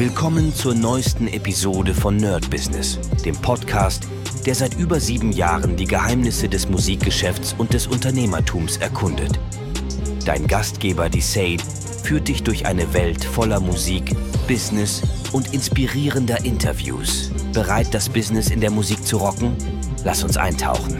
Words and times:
Willkommen 0.00 0.54
zur 0.54 0.74
neuesten 0.74 1.28
Episode 1.28 1.92
von 1.92 2.16
Nerd 2.16 2.48
Business, 2.48 2.98
dem 3.22 3.36
Podcast, 3.36 4.08
der 4.46 4.54
seit 4.54 4.78
über 4.78 4.98
sieben 4.98 5.30
Jahren 5.30 5.76
die 5.76 5.84
Geheimnisse 5.84 6.48
des 6.48 6.70
Musikgeschäfts 6.70 7.54
und 7.58 7.74
des 7.74 7.86
Unternehmertums 7.86 8.78
erkundet. 8.78 9.38
Dein 10.24 10.46
Gastgeber, 10.46 11.10
die 11.10 11.20
Sade, 11.20 11.62
führt 12.02 12.28
dich 12.28 12.42
durch 12.42 12.64
eine 12.64 12.94
Welt 12.94 13.22
voller 13.22 13.60
Musik, 13.60 14.16
Business 14.48 15.02
und 15.32 15.52
inspirierender 15.52 16.46
Interviews. 16.46 17.30
Bereit, 17.52 17.92
das 17.92 18.08
Business 18.08 18.48
in 18.48 18.62
der 18.62 18.70
Musik 18.70 19.04
zu 19.04 19.18
rocken? 19.18 19.54
Lass 20.02 20.24
uns 20.24 20.38
eintauchen. 20.38 20.96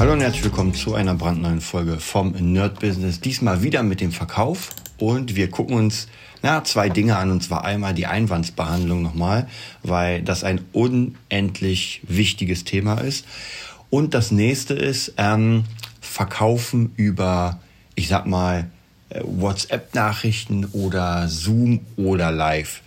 Hallo 0.00 0.14
und 0.14 0.20
herzlich 0.20 0.42
willkommen 0.42 0.74
zu 0.74 0.94
einer 0.94 1.14
brandneuen 1.14 1.60
Folge 1.60 2.00
vom 2.00 2.32
Nerd 2.32 2.80
Business. 2.80 3.20
Diesmal 3.20 3.62
wieder 3.62 3.84
mit 3.84 4.00
dem 4.00 4.10
Verkauf 4.10 4.70
und 5.02 5.34
wir 5.34 5.50
gucken 5.50 5.74
uns 5.74 6.06
na, 6.42 6.62
zwei 6.62 6.88
Dinge 6.88 7.16
an 7.16 7.32
und 7.32 7.42
zwar 7.42 7.64
einmal 7.64 7.92
die 7.92 8.06
Einwandsbehandlung 8.06 9.02
nochmal, 9.02 9.48
weil 9.82 10.22
das 10.22 10.44
ein 10.44 10.60
unendlich 10.72 12.02
wichtiges 12.06 12.62
Thema 12.62 13.00
ist. 13.00 13.26
Und 13.90 14.14
das 14.14 14.30
nächste 14.30 14.74
ist 14.74 15.14
ähm, 15.16 15.64
Verkaufen 16.00 16.92
über, 16.94 17.58
ich 17.96 18.06
sag 18.06 18.26
mal, 18.26 18.70
äh, 19.08 19.20
WhatsApp-Nachrichten 19.24 20.66
oder 20.66 21.26
Zoom 21.26 21.80
oder 21.96 22.30
Live. 22.30 22.80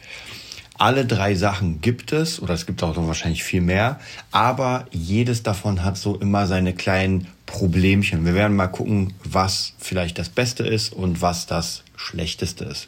Alle 0.77 1.05
drei 1.05 1.35
Sachen 1.35 1.81
gibt 1.81 2.13
es, 2.13 2.41
oder 2.41 2.53
es 2.53 2.65
gibt 2.65 2.81
auch 2.81 2.95
noch 2.95 3.07
wahrscheinlich 3.07 3.43
viel 3.43 3.61
mehr, 3.61 3.99
aber 4.31 4.85
jedes 4.91 5.43
davon 5.43 5.83
hat 5.83 5.97
so 5.97 6.15
immer 6.17 6.47
seine 6.47 6.73
kleinen 6.73 7.27
Problemchen. 7.45 8.25
Wir 8.25 8.33
werden 8.33 8.55
mal 8.55 8.67
gucken, 8.67 9.13
was 9.23 9.73
vielleicht 9.77 10.17
das 10.17 10.29
Beste 10.29 10.63
ist 10.63 10.93
und 10.93 11.21
was 11.21 11.45
das 11.45 11.83
Schlechteste 11.95 12.65
ist. 12.65 12.87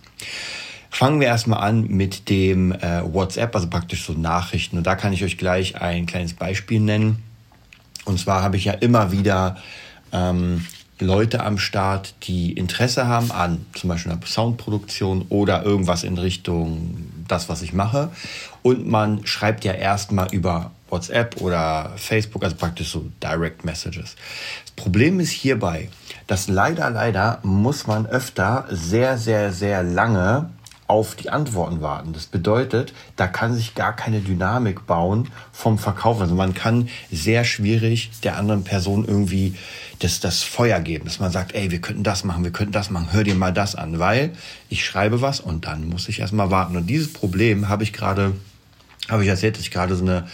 Fangen 0.89 1.19
wir 1.19 1.27
erstmal 1.27 1.59
an 1.59 1.88
mit 1.88 2.30
dem 2.30 2.72
äh, 2.72 3.02
WhatsApp, 3.03 3.55
also 3.55 3.67
praktisch 3.69 4.05
so 4.05 4.14
Nachrichten. 4.14 4.77
Und 4.77 4.88
da 4.88 4.95
kann 4.95 5.14
ich 5.14 5.23
euch 5.23 5.38
gleich 5.38 5.80
ein 5.80 6.05
kleines 6.05 6.33
Beispiel 6.33 6.80
nennen. 6.80 7.23
Und 8.05 8.19
zwar 8.19 8.41
habe 8.41 8.58
ich 8.58 8.66
ja 8.66 8.73
immer 8.73 9.11
wieder 9.11 9.58
ähm, 10.11 10.66
Leute 10.99 11.44
am 11.44 11.59
Start, 11.59 12.16
die 12.23 12.53
Interesse 12.53 13.08
haben 13.08 13.31
an 13.31 13.66
zum 13.73 13.89
Beispiel 13.89 14.11
einer 14.11 14.25
Soundproduktion 14.25 15.25
oder 15.30 15.64
irgendwas 15.64 16.03
in 16.03 16.17
Richtung 16.17 17.06
das, 17.28 17.50
was 17.50 17.61
ich 17.61 17.73
mache. 17.73 18.09
Und 18.61 18.88
man 18.88 19.25
schreibt 19.25 19.64
ja 19.64 19.73
erstmal 19.73 20.28
über 20.33 20.72
WhatsApp 20.89 21.42
oder 21.42 21.94
Facebook, 21.97 22.44
also 22.44 22.56
praktisch 22.56 22.92
so 22.92 23.06
Direct 23.22 23.66
Messages. 23.66 24.16
Das 24.66 24.72
Problem 24.75 25.20
ist 25.20 25.31
hierbei, 25.31 25.89
dass 26.28 26.48
leider, 26.48 26.89
leider 26.89 27.39
muss 27.44 27.88
man 27.88 28.05
öfter 28.05 28.66
sehr, 28.70 29.17
sehr, 29.17 29.52
sehr 29.52 29.83
lange 29.83 30.50
auf 30.88 31.16
die 31.16 31.30
Antworten 31.30 31.81
warten. 31.81 32.13
Das 32.13 32.25
bedeutet, 32.27 32.93
da 33.17 33.27
kann 33.27 33.53
sich 33.53 33.75
gar 33.75 33.93
keine 33.93 34.21
Dynamik 34.21 34.88
bauen 34.88 35.30
vom 35.52 35.77
Verkauf. 35.77 36.21
Also 36.21 36.33
man 36.33 36.53
kann 36.53 36.88
sehr 37.11 37.43
schwierig 37.43 38.11
der 38.23 38.38
anderen 38.38 38.63
Person 38.63 39.05
irgendwie 39.05 39.55
das, 39.99 40.21
das 40.21 40.43
Feuer 40.43 40.80
geben, 40.80 41.05
dass 41.05 41.19
man 41.19 41.31
sagt, 41.31 41.53
ey, 41.53 41.71
wir 41.71 41.81
könnten 41.81 42.03
das 42.03 42.23
machen, 42.23 42.43
wir 42.45 42.52
könnten 42.52 42.71
das 42.71 42.89
machen, 42.89 43.09
hör 43.11 43.25
dir 43.25 43.35
mal 43.35 43.52
das 43.52 43.75
an, 43.75 43.99
weil 43.99 44.31
ich 44.69 44.85
schreibe 44.85 45.21
was 45.21 45.41
und 45.41 45.65
dann 45.65 45.89
muss 45.89 46.08
ich 46.08 46.19
erstmal 46.19 46.52
warten. 46.52 46.77
Und 46.77 46.88
dieses 46.88 47.11
Problem 47.11 47.67
habe 47.67 47.83
ich 47.83 47.91
gerade, 47.91 48.33
habe 49.09 49.23
ich 49.23 49.30
erzählt, 49.30 49.55
dass 49.55 49.63
ich 49.63 49.71
gerade 49.71 49.95
so 49.95 50.05
eine 50.05 50.27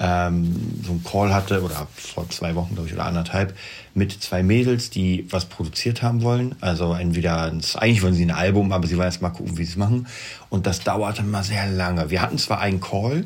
ähm, 0.00 0.80
so 0.82 0.92
einen 0.92 1.04
Call 1.04 1.32
hatte 1.32 1.62
oder 1.62 1.86
vor 1.94 2.28
zwei 2.30 2.54
Wochen, 2.54 2.74
glaube 2.74 2.88
ich, 2.88 2.94
oder 2.94 3.04
anderthalb, 3.04 3.56
mit 3.94 4.12
zwei 4.12 4.42
Mädels, 4.42 4.90
die 4.90 5.26
was 5.30 5.44
produziert 5.46 6.02
haben 6.02 6.22
wollen. 6.22 6.56
Also 6.60 6.94
entweder, 6.94 7.52
eigentlich 7.76 8.02
wollen 8.02 8.14
sie 8.14 8.24
ein 8.24 8.30
Album, 8.30 8.72
aber 8.72 8.86
sie 8.86 8.96
wollen 8.96 9.06
erst 9.06 9.22
mal 9.22 9.30
gucken, 9.30 9.56
wie 9.56 9.64
sie 9.64 9.72
es 9.72 9.76
machen. 9.76 10.06
Und 10.50 10.66
das 10.66 10.80
dauerte 10.80 11.22
mal 11.22 11.44
sehr 11.44 11.68
lange. 11.68 12.10
Wir 12.10 12.22
hatten 12.22 12.38
zwar 12.38 12.60
einen 12.60 12.80
Call, 12.80 13.24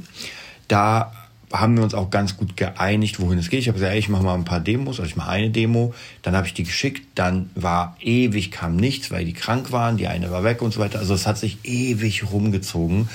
da 0.68 1.12
haben 1.52 1.76
wir 1.76 1.82
uns 1.82 1.94
auch 1.94 2.10
ganz 2.10 2.36
gut 2.36 2.56
geeinigt, 2.56 3.20
wohin 3.20 3.38
es 3.38 3.48
geht. 3.48 3.60
Ich 3.60 3.68
habe 3.68 3.78
gesagt, 3.78 3.92
ey, 3.92 3.98
ich 3.98 4.08
mache 4.08 4.22
mal 4.22 4.34
ein 4.34 4.44
paar 4.44 4.60
Demos, 4.60 5.00
also 5.00 5.08
ich 5.08 5.16
mache 5.16 5.30
eine 5.30 5.50
Demo, 5.50 5.94
dann 6.22 6.36
habe 6.36 6.46
ich 6.46 6.54
die 6.54 6.64
geschickt, 6.64 7.06
dann 7.14 7.50
war 7.54 7.96
ewig, 8.00 8.50
kam 8.50 8.76
nichts, 8.76 9.10
weil 9.10 9.24
die 9.24 9.32
krank 9.32 9.72
waren, 9.72 9.96
die 9.96 10.06
eine 10.06 10.30
war 10.30 10.44
weg 10.44 10.62
und 10.62 10.72
so 10.72 10.80
weiter. 10.80 10.98
Also 10.98 11.14
es 11.14 11.26
hat 11.26 11.38
sich 11.38 11.58
ewig 11.64 12.30
rumgezogen 12.30 13.08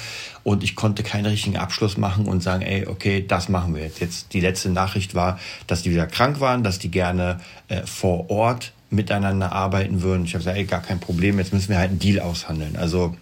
und 0.43 0.63
ich 0.63 0.75
konnte 0.75 1.03
keinen 1.03 1.27
richtigen 1.27 1.57
Abschluss 1.57 1.97
machen 1.97 2.25
und 2.25 2.41
sagen, 2.41 2.63
ey, 2.63 2.87
okay, 2.87 3.23
das 3.25 3.49
machen 3.49 3.75
wir 3.75 3.83
jetzt. 3.83 3.99
Jetzt 3.99 4.33
die 4.33 4.39
letzte 4.39 4.69
Nachricht 4.69 5.15
war, 5.15 5.39
dass 5.67 5.83
die 5.83 5.91
wieder 5.91 6.07
krank 6.07 6.39
waren, 6.39 6.63
dass 6.63 6.79
die 6.79 6.91
gerne 6.91 7.39
äh, 7.67 7.85
vor 7.85 8.29
Ort 8.29 8.73
miteinander 8.89 9.51
arbeiten 9.51 10.01
würden. 10.01 10.25
Ich 10.25 10.33
habe 10.33 10.39
gesagt, 10.39 10.57
ey, 10.57 10.65
gar 10.65 10.81
kein 10.81 10.99
Problem, 10.99 11.39
jetzt 11.39 11.53
müssen 11.53 11.69
wir 11.69 11.77
halt 11.77 11.91
einen 11.91 11.99
Deal 11.99 12.19
aushandeln. 12.19 12.75
Also 12.75 13.15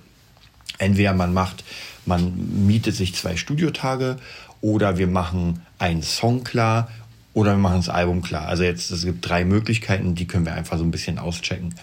entweder 0.77 1.13
man 1.13 1.33
macht, 1.33 1.63
man 2.05 2.65
mietet 2.65 2.95
sich 2.95 3.15
zwei 3.15 3.37
Studiotage 3.37 4.17
oder 4.61 4.97
wir 4.97 5.07
machen 5.07 5.61
einen 5.79 6.03
Song 6.03 6.43
klar 6.43 6.89
oder 7.33 7.51
wir 7.51 7.57
machen 7.57 7.77
das 7.77 7.89
Album 7.89 8.21
klar. 8.21 8.47
Also 8.47 8.63
jetzt, 8.63 8.91
es 8.91 9.03
gibt 9.03 9.27
drei 9.27 9.45
Möglichkeiten, 9.45 10.15
die 10.15 10.27
können 10.27 10.45
wir 10.45 10.53
einfach 10.53 10.77
so 10.77 10.83
ein 10.83 10.91
bisschen 10.91 11.19
auschecken. 11.19 11.73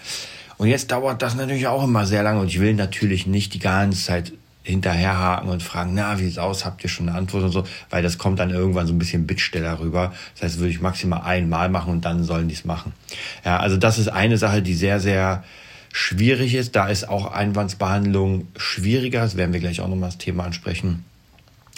Und 0.57 0.67
jetzt 0.67 0.91
dauert 0.91 1.21
das 1.21 1.35
natürlich 1.35 1.67
auch 1.67 1.83
immer 1.83 2.05
sehr 2.05 2.23
lange 2.23 2.41
und 2.41 2.47
ich 2.47 2.59
will 2.59 2.73
natürlich 2.73 3.27
nicht 3.27 3.53
die 3.53 3.59
ganze 3.59 4.03
Zeit 4.03 4.33
hinterherhaken 4.63 5.49
und 5.49 5.63
fragen, 5.63 5.93
na, 5.93 6.19
wie 6.19 6.25
sieht's 6.25 6.37
aus, 6.37 6.65
habt 6.65 6.83
ihr 6.83 6.89
schon 6.89 7.07
eine 7.07 7.17
Antwort 7.17 7.43
und 7.43 7.51
so, 7.51 7.63
weil 7.89 8.03
das 8.03 8.17
kommt 8.17 8.39
dann 8.39 8.49
irgendwann 8.51 8.85
so 8.85 8.93
ein 8.93 8.99
bisschen 8.99 9.25
Bittsteller 9.25 9.79
rüber. 9.79 10.13
Das 10.35 10.43
heißt, 10.43 10.59
würde 10.59 10.71
ich 10.71 10.81
maximal 10.81 11.21
einmal 11.21 11.69
machen 11.69 11.93
und 11.93 12.05
dann 12.05 12.23
sollen 12.23 12.49
die 12.49 12.55
es 12.55 12.65
machen. 12.65 12.93
Ja, 13.45 13.57
also 13.57 13.77
das 13.77 13.97
ist 13.97 14.09
eine 14.09 14.37
Sache, 14.37 14.61
die 14.61 14.75
sehr, 14.75 14.99
sehr 14.99 15.43
schwierig 15.91 16.53
ist. 16.53 16.75
Da 16.75 16.87
ist 16.87 17.07
auch 17.07 17.31
Einwandsbehandlung 17.31 18.47
schwieriger. 18.57 19.21
Das 19.21 19.37
werden 19.37 19.53
wir 19.53 19.59
gleich 19.59 19.81
auch 19.81 19.87
nochmal 19.87 20.09
das 20.09 20.17
Thema 20.17 20.43
ansprechen 20.43 21.05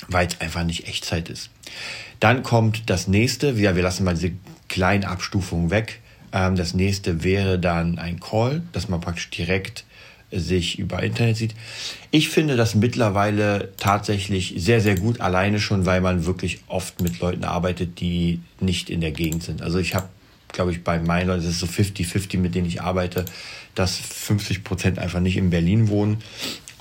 weil 0.07 0.27
es 0.27 0.39
einfach 0.41 0.63
nicht 0.63 0.87
Echtzeit 0.87 1.29
ist. 1.29 1.49
Dann 2.19 2.43
kommt 2.43 2.89
das 2.89 3.07
nächste, 3.07 3.51
ja, 3.51 3.75
wir 3.75 3.83
lassen 3.83 4.03
mal 4.03 4.15
diese 4.15 4.31
kleinen 4.67 5.03
Abstufungen 5.03 5.69
weg. 5.69 5.99
Ähm, 6.31 6.55
das 6.55 6.73
nächste 6.73 7.23
wäre 7.23 7.59
dann 7.59 7.99
ein 7.99 8.19
Call, 8.19 8.63
dass 8.71 8.89
man 8.89 9.01
praktisch 9.01 9.29
direkt 9.29 9.85
sich 10.31 10.79
über 10.79 11.03
Internet 11.03 11.37
sieht. 11.37 11.55
Ich 12.09 12.29
finde 12.29 12.55
das 12.55 12.73
mittlerweile 12.75 13.73
tatsächlich 13.77 14.53
sehr, 14.57 14.79
sehr 14.79 14.95
gut, 14.95 15.19
alleine 15.19 15.59
schon, 15.59 15.85
weil 15.85 15.99
man 16.01 16.25
wirklich 16.25 16.61
oft 16.67 17.01
mit 17.01 17.19
Leuten 17.19 17.43
arbeitet, 17.43 17.99
die 17.99 18.39
nicht 18.59 18.89
in 18.89 19.01
der 19.01 19.11
Gegend 19.11 19.43
sind. 19.43 19.61
Also 19.61 19.77
ich 19.77 19.93
habe, 19.93 20.07
glaube 20.53 20.71
ich, 20.71 20.83
bei 20.83 20.99
meinen 20.99 21.27
Leuten, 21.27 21.41
es 21.41 21.49
ist 21.49 21.59
so 21.59 21.65
50-50, 21.65 22.37
mit 22.37 22.55
denen 22.55 22.67
ich 22.67 22.81
arbeite, 22.81 23.25
dass 23.75 23.97
50 23.97 24.63
Prozent 24.63 24.99
einfach 24.99 25.19
nicht 25.19 25.37
in 25.37 25.49
Berlin 25.49 25.89
wohnen 25.89 26.17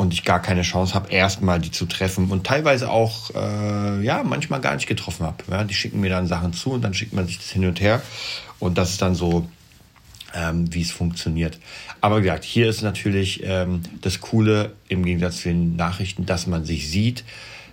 und 0.01 0.15
ich 0.15 0.25
gar 0.25 0.41
keine 0.41 0.63
Chance 0.63 0.95
habe, 0.95 1.13
erstmal 1.13 1.61
die 1.61 1.71
zu 1.71 1.85
treffen 1.85 2.31
und 2.31 2.47
teilweise 2.47 2.91
auch, 2.91 3.35
äh, 3.35 4.03
ja, 4.03 4.23
manchmal 4.23 4.63
gar 4.63 4.75
nicht 4.75 4.87
getroffen 4.87 5.27
habe. 5.27 5.45
Ja, 5.51 5.63
die 5.63 5.75
schicken 5.75 6.01
mir 6.01 6.09
dann 6.09 6.27
Sachen 6.27 6.55
zu 6.55 6.71
und 6.71 6.81
dann 6.81 6.95
schickt 6.95 7.13
man 7.13 7.27
sich 7.27 7.37
das 7.37 7.51
hin 7.51 7.67
und 7.67 7.83
her 7.83 8.01
und 8.61 8.79
das 8.79 8.93
ist 8.93 9.03
dann 9.03 9.15
so, 9.15 9.47
ähm, 10.35 10.73
wie 10.73 10.81
es 10.81 10.91
funktioniert. 10.91 11.59
Aber 12.01 12.17
wie 12.17 12.23
gesagt, 12.23 12.45
hier 12.45 12.71
ist 12.71 12.81
natürlich 12.81 13.43
ähm, 13.45 13.83
das 14.01 14.21
Coole 14.21 14.73
im 14.89 15.05
Gegensatz 15.05 15.43
zu 15.43 15.51
den 15.51 15.77
Nachrichten, 15.77 16.25
dass 16.25 16.47
man 16.47 16.65
sich 16.65 16.91
sieht, 16.91 17.23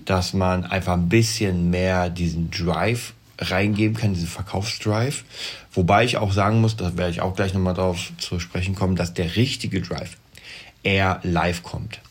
dass 0.04 0.34
man 0.34 0.66
einfach 0.66 0.94
ein 0.94 1.08
bisschen 1.08 1.70
mehr 1.70 2.10
diesen 2.10 2.52
Drive 2.52 3.14
reingeben 3.40 3.96
kann, 3.96 4.16
diesen 4.16 4.28
Verkaufsdrive. 4.28 5.24
Wobei 5.72 6.04
ich 6.04 6.18
auch 6.18 6.34
sagen 6.34 6.60
muss, 6.60 6.76
da 6.76 6.98
werde 6.98 7.12
ich 7.12 7.22
auch 7.22 7.38
gleich 7.38 7.54
nochmal 7.54 7.76
darauf 7.76 8.12
zu 8.18 8.42
sprechen 8.42 8.76
kommen, 8.76 8.98
dass 8.98 9.14
der 9.14 9.38
richtige 9.38 9.80
Drive 9.80 10.18
eher 10.84 11.22
live 11.24 11.64
kommt. 11.64 12.02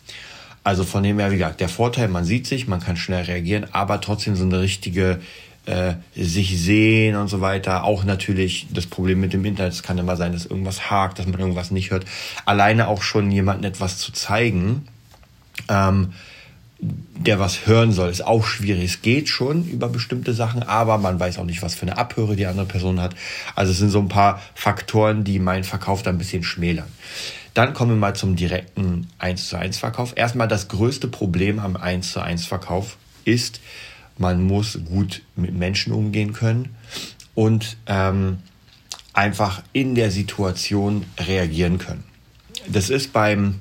Also 0.66 0.82
von 0.82 1.04
dem 1.04 1.20
her, 1.20 1.30
wie 1.30 1.36
gesagt, 1.36 1.60
der 1.60 1.68
Vorteil, 1.68 2.08
man 2.08 2.24
sieht 2.24 2.48
sich, 2.48 2.66
man 2.66 2.80
kann 2.80 2.96
schnell 2.96 3.22
reagieren, 3.22 3.68
aber 3.70 4.00
trotzdem 4.00 4.34
so 4.34 4.42
eine 4.42 4.60
richtige 4.60 5.20
äh, 5.64 5.94
sich 6.16 6.60
sehen 6.60 7.14
und 7.14 7.28
so 7.28 7.40
weiter. 7.40 7.84
Auch 7.84 8.02
natürlich 8.02 8.66
das 8.72 8.86
Problem 8.86 9.20
mit 9.20 9.32
dem 9.32 9.44
Internet. 9.44 9.74
Es 9.74 9.84
kann 9.84 9.96
immer 9.96 10.16
sein, 10.16 10.32
dass 10.32 10.44
irgendwas 10.44 10.90
hakt, 10.90 11.20
dass 11.20 11.26
man 11.28 11.38
irgendwas 11.38 11.70
nicht 11.70 11.92
hört. 11.92 12.04
Alleine 12.46 12.88
auch 12.88 13.02
schon 13.02 13.30
jemandem 13.30 13.70
etwas 13.70 13.98
zu 13.98 14.10
zeigen, 14.10 14.88
ähm, 15.68 16.14
der 16.80 17.38
was 17.38 17.68
hören 17.68 17.92
soll, 17.92 18.10
ist 18.10 18.26
auch 18.26 18.44
schwierig. 18.44 18.82
Es 18.86 19.02
geht 19.02 19.28
schon 19.28 19.68
über 19.68 19.88
bestimmte 19.88 20.34
Sachen, 20.34 20.64
aber 20.64 20.98
man 20.98 21.20
weiß 21.20 21.38
auch 21.38 21.44
nicht, 21.44 21.62
was 21.62 21.76
für 21.76 21.82
eine 21.82 21.96
Abhöre 21.96 22.34
die 22.34 22.46
andere 22.46 22.66
Person 22.66 23.00
hat. 23.00 23.14
Also 23.54 23.70
es 23.70 23.78
sind 23.78 23.90
so 23.90 24.00
ein 24.00 24.08
paar 24.08 24.42
Faktoren, 24.56 25.22
die 25.22 25.38
meinen 25.38 25.62
Verkauf 25.62 26.02
da 26.02 26.10
ein 26.10 26.18
bisschen 26.18 26.42
schmälern. 26.42 26.88
Dann 27.56 27.72
kommen 27.72 27.92
wir 27.92 27.96
mal 27.96 28.14
zum 28.14 28.36
direkten 28.36 29.06
1 29.18 29.48
zu 29.48 29.56
1 29.56 29.78
Verkauf. 29.78 30.12
Erstmal 30.14 30.46
das 30.46 30.68
größte 30.68 31.08
Problem 31.08 31.58
am 31.58 31.74
1 31.74 32.12
zu 32.12 32.20
1 32.20 32.44
Verkauf 32.44 32.98
ist, 33.24 33.62
man 34.18 34.42
muss 34.42 34.78
gut 34.84 35.22
mit 35.36 35.54
Menschen 35.54 35.94
umgehen 35.94 36.34
können 36.34 36.76
und 37.34 37.78
ähm, 37.86 38.40
einfach 39.14 39.62
in 39.72 39.94
der 39.94 40.10
Situation 40.10 41.06
reagieren 41.18 41.78
können. 41.78 42.04
Das 42.68 42.90
ist 42.90 43.14
beim 43.14 43.60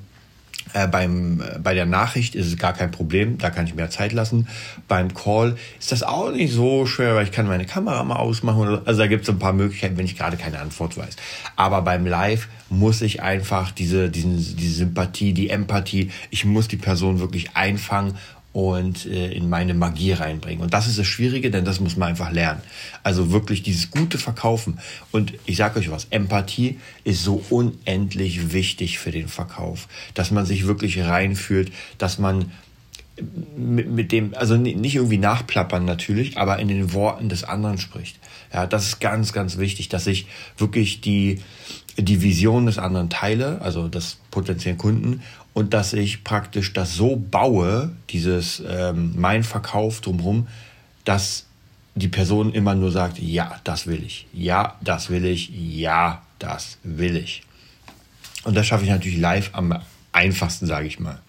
Äh, 0.76 0.88
beim, 0.88 1.40
äh, 1.40 1.58
bei 1.58 1.72
der 1.72 1.86
Nachricht 1.86 2.34
ist 2.34 2.46
es 2.46 2.58
gar 2.58 2.74
kein 2.74 2.90
Problem, 2.90 3.38
da 3.38 3.48
kann 3.48 3.66
ich 3.66 3.74
mehr 3.74 3.88
Zeit 3.88 4.12
lassen. 4.12 4.46
Beim 4.88 5.14
Call 5.14 5.56
ist 5.78 5.90
das 5.90 6.02
auch 6.02 6.30
nicht 6.30 6.52
so 6.52 6.84
schwer, 6.84 7.14
weil 7.14 7.24
ich 7.24 7.32
kann 7.32 7.46
meine 7.46 7.64
Kamera 7.64 8.04
mal 8.04 8.16
ausmachen. 8.16 8.60
Oder, 8.60 8.82
also 8.84 9.00
da 9.00 9.06
gibt 9.06 9.22
es 9.22 9.30
ein 9.30 9.38
paar 9.38 9.54
Möglichkeiten, 9.54 9.96
wenn 9.96 10.04
ich 10.04 10.18
gerade 10.18 10.36
keine 10.36 10.58
Antwort 10.58 10.98
weiß. 10.98 11.16
Aber 11.56 11.80
beim 11.80 12.04
Live 12.04 12.48
muss 12.68 13.00
ich 13.00 13.22
einfach 13.22 13.70
diese, 13.70 14.10
diesen, 14.10 14.36
diese 14.36 14.74
Sympathie, 14.74 15.32
die 15.32 15.48
Empathie, 15.48 16.10
ich 16.28 16.44
muss 16.44 16.68
die 16.68 16.76
Person 16.76 17.20
wirklich 17.20 17.56
einfangen 17.56 18.12
und 18.56 19.04
äh, 19.04 19.32
in 19.32 19.50
meine 19.50 19.74
Magie 19.74 20.12
reinbringen. 20.12 20.62
Und 20.62 20.72
das 20.72 20.86
ist 20.86 20.98
das 20.98 21.06
Schwierige, 21.06 21.50
denn 21.50 21.66
das 21.66 21.78
muss 21.78 21.98
man 21.98 22.08
einfach 22.08 22.32
lernen. 22.32 22.62
Also 23.02 23.30
wirklich 23.30 23.62
dieses 23.62 23.90
gute 23.90 24.16
Verkaufen. 24.16 24.78
Und 25.12 25.34
ich 25.44 25.58
sage 25.58 25.78
euch 25.78 25.90
was, 25.90 26.06
Empathie 26.08 26.80
ist 27.04 27.22
so 27.22 27.44
unendlich 27.50 28.54
wichtig 28.54 28.98
für 28.98 29.10
den 29.10 29.28
Verkauf, 29.28 29.88
dass 30.14 30.30
man 30.30 30.46
sich 30.46 30.66
wirklich 30.66 30.98
reinfühlt, 31.00 31.70
dass 31.98 32.18
man 32.18 32.50
mit, 33.58 33.90
mit 33.90 34.10
dem, 34.10 34.32
also 34.34 34.56
nicht 34.56 34.94
irgendwie 34.94 35.18
nachplappern 35.18 35.84
natürlich, 35.84 36.38
aber 36.38 36.58
in 36.58 36.68
den 36.68 36.94
Worten 36.94 37.28
des 37.28 37.44
anderen 37.44 37.76
spricht. 37.76 38.18
Ja, 38.54 38.66
das 38.66 38.86
ist 38.86 39.00
ganz, 39.00 39.34
ganz 39.34 39.58
wichtig, 39.58 39.90
dass 39.90 40.06
ich 40.06 40.28
wirklich 40.56 41.02
die, 41.02 41.42
die 41.98 42.22
Vision 42.22 42.66
des 42.66 42.78
anderen 42.78 43.10
teile, 43.10 43.60
also 43.62 43.88
des 43.88 44.18
potenziellen 44.30 44.78
Kunden, 44.78 45.22
und 45.54 45.72
dass 45.72 45.92
ich 45.92 46.24
praktisch 46.24 46.72
das 46.72 46.94
so 46.94 47.16
baue, 47.16 47.92
dieses 48.10 48.62
ähm, 48.68 49.14
mein 49.16 49.42
Verkauf 49.42 50.00
drumherum, 50.00 50.48
dass 51.04 51.46
die 51.94 52.08
Person 52.08 52.52
immer 52.52 52.74
nur 52.74 52.92
sagt, 52.92 53.18
ja, 53.18 53.58
das 53.64 53.86
will 53.86 54.02
ich, 54.04 54.26
ja, 54.34 54.76
das 54.82 55.08
will 55.08 55.24
ich, 55.24 55.50
ja, 55.50 56.22
das 56.38 56.76
will 56.82 57.16
ich. 57.16 57.42
Und 58.44 58.54
das 58.54 58.66
schaffe 58.66 58.84
ich 58.84 58.90
natürlich 58.90 59.18
live 59.18 59.50
am 59.54 59.80
einfachsten, 60.12 60.66
sage 60.66 60.86
ich 60.86 61.00
mal. 61.00 61.20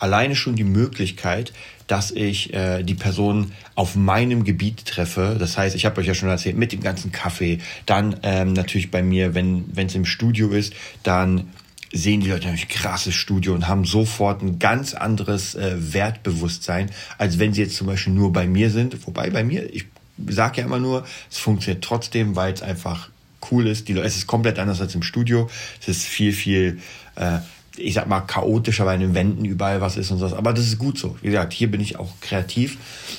Alleine 0.00 0.34
schon 0.34 0.56
die 0.56 0.64
Möglichkeit, 0.64 1.52
dass 1.86 2.10
ich 2.10 2.54
äh, 2.54 2.82
die 2.82 2.94
Person 2.94 3.52
auf 3.74 3.96
meinem 3.96 4.44
Gebiet 4.44 4.86
treffe. 4.86 5.36
Das 5.38 5.58
heißt, 5.58 5.76
ich 5.76 5.84
habe 5.84 6.00
euch 6.00 6.06
ja 6.06 6.14
schon 6.14 6.28
erzählt, 6.28 6.56
mit 6.56 6.72
dem 6.72 6.80
ganzen 6.80 7.12
Kaffee. 7.12 7.58
Dann 7.86 8.16
ähm, 8.22 8.52
natürlich 8.52 8.90
bei 8.90 9.02
mir, 9.02 9.34
wenn 9.34 9.64
es 9.76 9.94
im 9.94 10.04
Studio 10.04 10.50
ist, 10.50 10.72
dann 11.02 11.48
sehen 11.92 12.20
die 12.20 12.28
Leute 12.28 12.46
natürlich 12.46 12.68
krasses 12.68 13.14
Studio 13.14 13.54
und 13.54 13.68
haben 13.68 13.84
sofort 13.84 14.42
ein 14.42 14.58
ganz 14.58 14.94
anderes 14.94 15.54
äh, 15.54 15.76
Wertbewusstsein, 15.78 16.90
als 17.18 17.38
wenn 17.38 17.54
sie 17.54 17.62
jetzt 17.62 17.76
zum 17.76 17.86
Beispiel 17.86 18.12
nur 18.12 18.32
bei 18.32 18.48
mir 18.48 18.70
sind. 18.70 19.06
Wobei 19.06 19.30
bei 19.30 19.44
mir, 19.44 19.72
ich 19.72 19.86
sage 20.28 20.60
ja 20.60 20.66
immer 20.66 20.80
nur, 20.80 21.04
es 21.30 21.38
funktioniert 21.38 21.84
trotzdem, 21.84 22.34
weil 22.34 22.52
es 22.52 22.62
einfach 22.62 23.10
cool 23.50 23.68
ist. 23.68 23.88
Die, 23.88 23.92
es 23.92 24.16
ist 24.16 24.26
komplett 24.26 24.58
anders 24.58 24.80
als 24.80 24.94
im 24.94 25.02
Studio. 25.02 25.48
Es 25.80 25.88
ist 25.88 26.02
viel, 26.02 26.32
viel, 26.32 26.80
äh, 27.14 27.38
ich 27.76 27.94
sag 27.94 28.08
mal, 28.08 28.20
chaotischer, 28.20 28.86
weil 28.86 28.96
in 28.96 29.08
den 29.08 29.14
Wänden 29.14 29.44
überall 29.44 29.80
was 29.80 29.96
ist 29.96 30.10
und 30.10 30.18
so. 30.18 30.36
Aber 30.36 30.52
das 30.52 30.66
ist 30.66 30.78
gut 30.78 30.98
so. 30.98 31.16
Wie 31.22 31.28
gesagt, 31.28 31.52
hier 31.52 31.70
bin 31.70 31.80
ich 31.80 31.98
auch 31.98 32.12
kreativ 32.20 32.78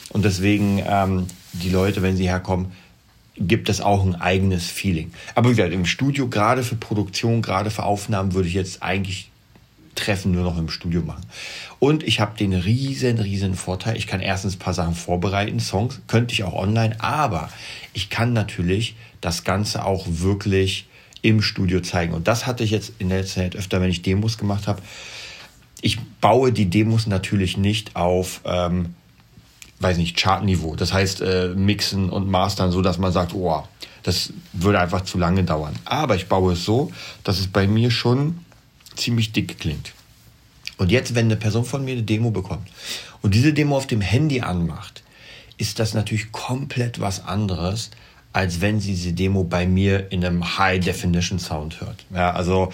und 0.10 0.25
deswegen 0.25 0.81
ähm, 0.86 1.28
die 1.54 1.69
Leute, 1.69 2.02
wenn 2.02 2.16
sie 2.16 2.28
herkommen, 2.28 2.72
gibt 3.38 3.68
es 3.69 3.81
auch 3.81 4.06
ein 4.06 4.16
eigenes 4.16 4.69
Feeling. 4.69 5.12
Aber 5.36 5.50
wie 5.50 5.56
gesagt, 5.56 5.74
im 5.74 5.86
Studio, 5.86 6.28
gerade 6.28 6.63
für 6.63 6.75
Produktion, 6.75 7.42
gerade 7.42 7.69
für 7.69 7.84
Aufnahmen, 7.84 8.34
würde 8.34 8.48
ich 8.48 8.54
jetzt 8.54 8.81
eigentlich 8.81 9.30
Treffen 9.96 10.31
nur 10.31 10.44
noch 10.44 10.58
im 10.58 10.69
Studio 10.69 11.01
machen. 11.01 11.25
Und 11.80 12.04
ich 12.04 12.19
habe 12.19 12.38
den 12.38 12.54
riesen, 12.54 13.18
riesen 13.18 13.56
Vorteil, 13.56 13.98
ich 13.98 14.08
kann 14.08 14.19
erstens 14.19 14.56
ein 14.56 14.60
paar 14.60 14.74
Sachen 14.74 14.94
vorbereiten, 14.94 15.60
Songs, 15.60 16.01
könnte 16.08 16.34
ich 16.34 16.44
auch 16.44 16.54
online, 16.54 17.01
aber 17.01 17.50
ich 17.94 18.10
kann 18.10 18.34
natürlich 18.34 18.96
das 19.22 19.44
Ganze 19.44 19.86
auch 19.86 20.06
wirklich 20.08 20.88
im 21.21 21.41
Studio 21.41 21.81
zeigen. 21.81 22.13
Und 22.13 22.27
das 22.27 22.45
hatte 22.45 22.63
ich 22.63 22.71
jetzt 22.71 22.94
in 23.00 23.09
der 23.09 23.25
Zeit 23.25 23.56
öfter, 23.56 23.81
wenn 23.81 23.89
ich 23.89 24.01
Demos 24.01 24.38
gemacht 24.38 24.67
habe. 24.67 24.81
Ich 25.81 26.00
baue 26.21 26.51
die 26.51 26.69
Demos 26.69 27.07
natürlich 27.07 27.57
nicht 27.57 27.95
auf 27.95 28.41
ähm, 28.45 28.95
weiß 29.79 29.97
nicht, 29.97 30.17
Chartniveau. 30.17 30.75
Das 30.75 30.94
heißt, 30.94 31.21
äh, 31.21 31.50
mixen 31.56 32.09
und 32.09 32.29
mastern, 32.29 32.71
so 32.71 32.81
dass 32.81 32.97
man 32.97 33.12
sagt, 33.12 33.33
oh, 33.33 33.63
das 34.03 34.33
würde 34.53 34.79
einfach 34.79 35.01
zu 35.01 35.17
lange 35.17 35.44
dauern. 35.44 35.73
Aber 35.85 36.15
ich 36.15 36.27
baue 36.27 36.53
es 36.53 36.63
so, 36.63 36.91
dass 37.23 37.39
es 37.39 37.47
bei 37.47 37.67
mir 37.67 37.91
schon 37.91 38.39
ziemlich 38.95 39.31
dick 39.31 39.59
klingt. 39.59 39.94
Und 40.77 40.91
jetzt, 40.91 41.15
wenn 41.15 41.25
eine 41.25 41.35
Person 41.35 41.65
von 41.65 41.83
mir 41.83 41.94
eine 41.94 42.03
Demo 42.03 42.31
bekommt 42.31 42.67
und 43.21 43.33
diese 43.33 43.53
Demo 43.53 43.77
auf 43.77 43.88
dem 43.88 44.01
Handy 44.01 44.41
anmacht, 44.41 45.03
ist 45.57 45.79
das 45.79 45.94
natürlich 45.94 46.31
komplett 46.31 47.00
was 47.00 47.23
anderes, 47.23 47.91
als 48.36 48.60
wenn 48.60 48.82
sie 48.82 48.92
diese 48.92 49.14
Demo 49.14 49.46
bei 49.46 49.66
mir 49.66 50.12
in 50.12 50.26
einem 50.26 50.58
High-Definition-Sound 50.58 51.80
hört. 51.80 52.06
Ja, 52.14 52.32
also, 52.32 52.70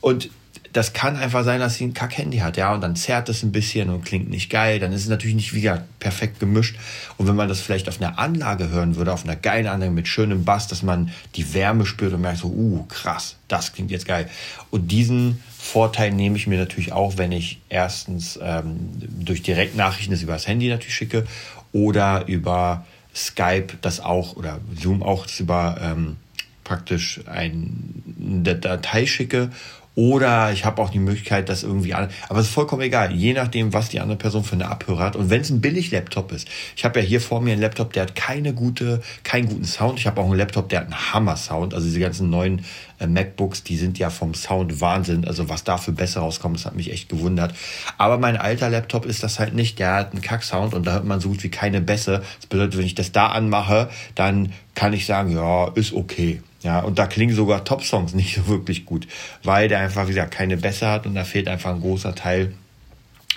und 0.00 0.30
das 0.72 0.92
kann 0.92 1.16
einfach 1.16 1.42
sein, 1.42 1.58
dass 1.58 1.74
sie 1.74 1.86
ein 1.86 1.94
Kack-Handy 1.94 2.38
hat, 2.38 2.56
ja, 2.56 2.72
und 2.72 2.80
dann 2.80 2.94
zerrt 2.94 3.28
es 3.28 3.42
ein 3.42 3.50
bisschen 3.50 3.90
und 3.90 4.04
klingt 4.04 4.30
nicht 4.30 4.50
geil. 4.50 4.78
Dann 4.78 4.92
ist 4.92 5.02
es 5.02 5.08
natürlich 5.08 5.34
nicht 5.34 5.52
wieder 5.52 5.84
perfekt 5.98 6.38
gemischt. 6.38 6.76
Und 7.16 7.26
wenn 7.26 7.34
man 7.34 7.48
das 7.48 7.60
vielleicht 7.60 7.88
auf 7.88 8.00
einer 8.00 8.20
Anlage 8.20 8.68
hören 8.68 8.94
würde, 8.94 9.12
auf 9.12 9.24
einer 9.24 9.34
geilen 9.34 9.66
Anlage 9.66 9.90
mit 9.90 10.06
schönem 10.06 10.44
Bass, 10.44 10.68
dass 10.68 10.84
man 10.84 11.10
die 11.34 11.54
Wärme 11.54 11.86
spürt 11.86 12.12
und 12.12 12.20
merkt 12.20 12.38
so, 12.38 12.46
uh, 12.46 12.84
krass, 12.84 13.34
das 13.48 13.72
klingt 13.72 13.90
jetzt 13.90 14.06
geil. 14.06 14.30
Und 14.70 14.92
diesen 14.92 15.42
Vorteil 15.58 16.12
nehme 16.12 16.36
ich 16.36 16.46
mir 16.46 16.60
natürlich 16.60 16.92
auch, 16.92 17.18
wenn 17.18 17.32
ich 17.32 17.60
erstens 17.68 18.38
ähm, 18.40 18.90
durch 19.00 19.42
Direktnachrichten 19.42 20.12
das 20.12 20.22
über 20.22 20.34
das 20.34 20.46
Handy 20.46 20.68
natürlich 20.68 20.94
schicke 20.94 21.26
oder 21.72 22.28
über 22.28 22.86
Skype 23.14 23.78
das 23.80 24.00
auch 24.00 24.36
oder 24.36 24.60
Zoom 24.74 25.02
auch 25.02 25.26
über 25.38 25.78
ähm, 25.80 26.16
praktisch 26.64 27.20
eine 27.26 28.54
Datei 28.54 29.06
schicke 29.06 29.50
oder 29.96 30.52
ich 30.52 30.64
habe 30.64 30.80
auch 30.80 30.90
die 30.90 31.00
Möglichkeit, 31.00 31.48
das 31.48 31.62
irgendwie 31.64 31.94
an. 31.94 32.08
Aber 32.28 32.38
es 32.38 32.46
ist 32.46 32.54
vollkommen 32.54 32.82
egal, 32.82 33.12
je 33.12 33.32
nachdem, 33.32 33.72
was 33.72 33.88
die 33.88 34.00
andere 34.00 34.16
Person 34.16 34.44
für 34.44 34.54
eine 34.54 34.68
Abhörer 34.68 35.04
hat. 35.04 35.16
Und 35.16 35.30
wenn 35.30 35.40
es 35.40 35.50
ein 35.50 35.60
Billig-Laptop 35.60 36.32
ist, 36.32 36.48
ich 36.76 36.84
habe 36.84 37.00
ja 37.00 37.06
hier 37.06 37.20
vor 37.20 37.40
mir 37.40 37.52
einen 37.52 37.60
Laptop, 37.60 37.92
der 37.92 38.04
hat 38.04 38.14
keine 38.14 38.54
gute, 38.54 39.02
keinen 39.24 39.48
guten 39.48 39.64
Sound. 39.64 39.98
Ich 39.98 40.06
habe 40.06 40.20
auch 40.20 40.26
einen 40.26 40.36
Laptop, 40.36 40.68
der 40.68 40.80
hat 40.80 40.86
einen 40.86 41.12
Hammer-Sound. 41.12 41.74
Also 41.74 41.86
diese 41.86 41.98
ganzen 41.98 42.30
neuen 42.30 42.64
äh, 43.00 43.08
MacBooks, 43.08 43.64
die 43.64 43.76
sind 43.76 43.98
ja 43.98 44.10
vom 44.10 44.34
Sound 44.34 44.80
Wahnsinn. 44.80 45.26
Also 45.26 45.48
was 45.48 45.64
da 45.64 45.76
für 45.76 45.92
besser 45.92 46.20
rauskommt, 46.20 46.56
das 46.56 46.66
hat 46.66 46.76
mich 46.76 46.92
echt 46.92 47.08
gewundert. 47.08 47.52
Aber 47.98 48.16
mein 48.18 48.36
alter 48.36 48.70
Laptop 48.70 49.06
ist 49.06 49.24
das 49.24 49.40
halt 49.40 49.54
nicht. 49.54 49.80
Der 49.80 49.94
hat 49.94 50.12
einen 50.12 50.22
Kack-Sound 50.22 50.72
und 50.72 50.86
da 50.86 50.92
hört 50.92 51.04
man 51.04 51.20
so 51.20 51.30
gut 51.30 51.42
wie 51.42 51.50
keine 51.50 51.80
Bässe. 51.80 52.22
Das 52.38 52.46
bedeutet, 52.46 52.78
wenn 52.78 52.86
ich 52.86 52.94
das 52.94 53.10
da 53.10 53.26
anmache, 53.26 53.90
dann 54.14 54.52
kann 54.76 54.92
ich 54.92 55.04
sagen, 55.04 55.32
ja, 55.32 55.68
ist 55.74 55.92
okay. 55.92 56.40
Ja, 56.62 56.80
und 56.80 56.98
da 56.98 57.06
klingen 57.06 57.34
sogar 57.34 57.64
Top-Songs 57.64 58.14
nicht 58.14 58.34
so 58.36 58.46
wirklich 58.48 58.84
gut, 58.84 59.06
weil 59.42 59.68
der 59.68 59.80
einfach, 59.80 60.04
wie 60.04 60.12
gesagt, 60.12 60.32
keine 60.32 60.56
Bässe 60.56 60.88
hat 60.88 61.06
und 61.06 61.14
da 61.14 61.24
fehlt 61.24 61.48
einfach 61.48 61.70
ein 61.70 61.80
großer 61.80 62.14
Teil 62.14 62.54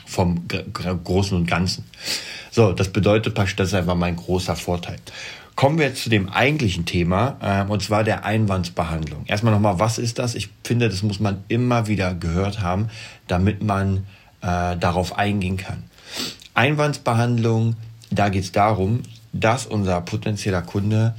vom 0.06 0.48
Großen 1.04 1.36
und 1.36 1.48
Ganzen. 1.48 1.86
So, 2.52 2.74
das 2.74 2.90
bedeutet 2.90 3.34
praktisch, 3.34 3.56
das 3.56 3.70
ist 3.70 3.74
einfach 3.74 3.96
mein 3.96 4.16
großer 4.16 4.56
Vorteil. 4.56 4.98
Kommen 5.56 5.78
wir 5.78 5.88
jetzt 5.88 6.04
zu 6.04 6.10
dem 6.10 6.30
eigentlichen 6.30 6.86
Thema, 6.86 7.38
äh, 7.42 7.72
und 7.72 7.82
zwar 7.82 8.04
der 8.04 8.26
Einwandsbehandlung. 8.26 9.26
Erstmal 9.28 9.54
nochmal, 9.54 9.80
was 9.80 10.00
ist 10.00 10.18
das? 10.18 10.34
Ich 10.34 10.50
finde, 10.64 10.90
das 10.90 11.04
muss 11.04 11.20
man 11.20 11.44
immer 11.48 11.88
wieder 11.88 12.16
gehört 12.16 12.62
haben, 12.62 12.90
damit 13.28 13.64
man 13.64 14.06
äh, 14.42 14.76
darauf 14.78 15.18
eingehen 15.18 15.58
kann. 15.58 15.84
Einwandsbehandlung, 16.56 17.76
da 18.10 18.30
geht 18.30 18.44
es 18.44 18.52
darum, 18.52 19.04
dass 19.32 19.66
unser 19.66 20.02
potenzieller 20.02 20.62
Kunde 20.62 21.16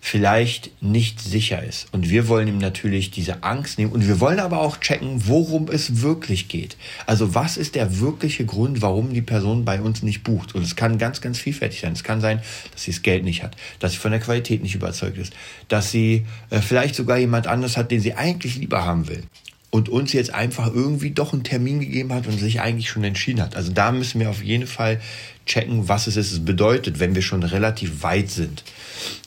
vielleicht 0.00 0.82
nicht 0.82 1.20
sicher 1.20 1.62
ist. 1.62 1.88
Und 1.92 2.08
wir 2.08 2.28
wollen 2.28 2.48
ihm 2.48 2.58
natürlich 2.58 3.10
diese 3.10 3.42
Angst 3.42 3.78
nehmen 3.78 3.92
und 3.92 4.06
wir 4.06 4.20
wollen 4.20 4.40
aber 4.40 4.60
auch 4.60 4.78
checken, 4.78 5.26
worum 5.26 5.68
es 5.68 6.02
wirklich 6.02 6.48
geht. 6.48 6.76
Also 7.06 7.34
was 7.34 7.56
ist 7.56 7.74
der 7.74 8.00
wirkliche 8.00 8.44
Grund, 8.44 8.80
warum 8.80 9.12
die 9.12 9.22
Person 9.22 9.64
bei 9.64 9.80
uns 9.80 10.02
nicht 10.02 10.22
bucht? 10.22 10.54
Und 10.54 10.62
es 10.62 10.76
kann 10.76 10.98
ganz, 10.98 11.20
ganz 11.20 11.38
vielfältig 11.38 11.80
sein. 11.80 11.92
Es 11.92 12.04
kann 12.04 12.20
sein, 12.20 12.40
dass 12.72 12.84
sie 12.84 12.92
das 12.92 13.02
Geld 13.02 13.24
nicht 13.24 13.42
hat, 13.42 13.56
dass 13.80 13.92
sie 13.92 13.98
von 13.98 14.12
der 14.12 14.20
Qualität 14.20 14.62
nicht 14.62 14.74
überzeugt 14.74 15.18
ist, 15.18 15.32
dass 15.68 15.90
sie 15.90 16.26
äh, 16.50 16.60
vielleicht 16.60 16.94
sogar 16.94 17.18
jemand 17.18 17.46
anders 17.46 17.76
hat, 17.76 17.90
den 17.90 18.00
sie 18.00 18.14
eigentlich 18.14 18.56
lieber 18.56 18.84
haben 18.84 19.08
will 19.08 19.24
und 19.70 19.88
uns 19.88 20.12
jetzt 20.12 20.32
einfach 20.32 20.72
irgendwie 20.72 21.10
doch 21.10 21.32
einen 21.32 21.44
Termin 21.44 21.80
gegeben 21.80 22.12
hat 22.14 22.26
und 22.26 22.38
sich 22.38 22.60
eigentlich 22.60 22.88
schon 22.88 23.04
entschieden 23.04 23.42
hat. 23.42 23.54
Also 23.54 23.72
da 23.72 23.92
müssen 23.92 24.20
wir 24.20 24.30
auf 24.30 24.42
jeden 24.42 24.66
Fall 24.66 25.00
checken, 25.44 25.88
was 25.88 26.06
es 26.06 26.16
ist. 26.16 26.44
Bedeutet, 26.44 27.00
wenn 27.00 27.14
wir 27.14 27.22
schon 27.22 27.42
relativ 27.42 28.02
weit 28.02 28.30
sind 28.30 28.64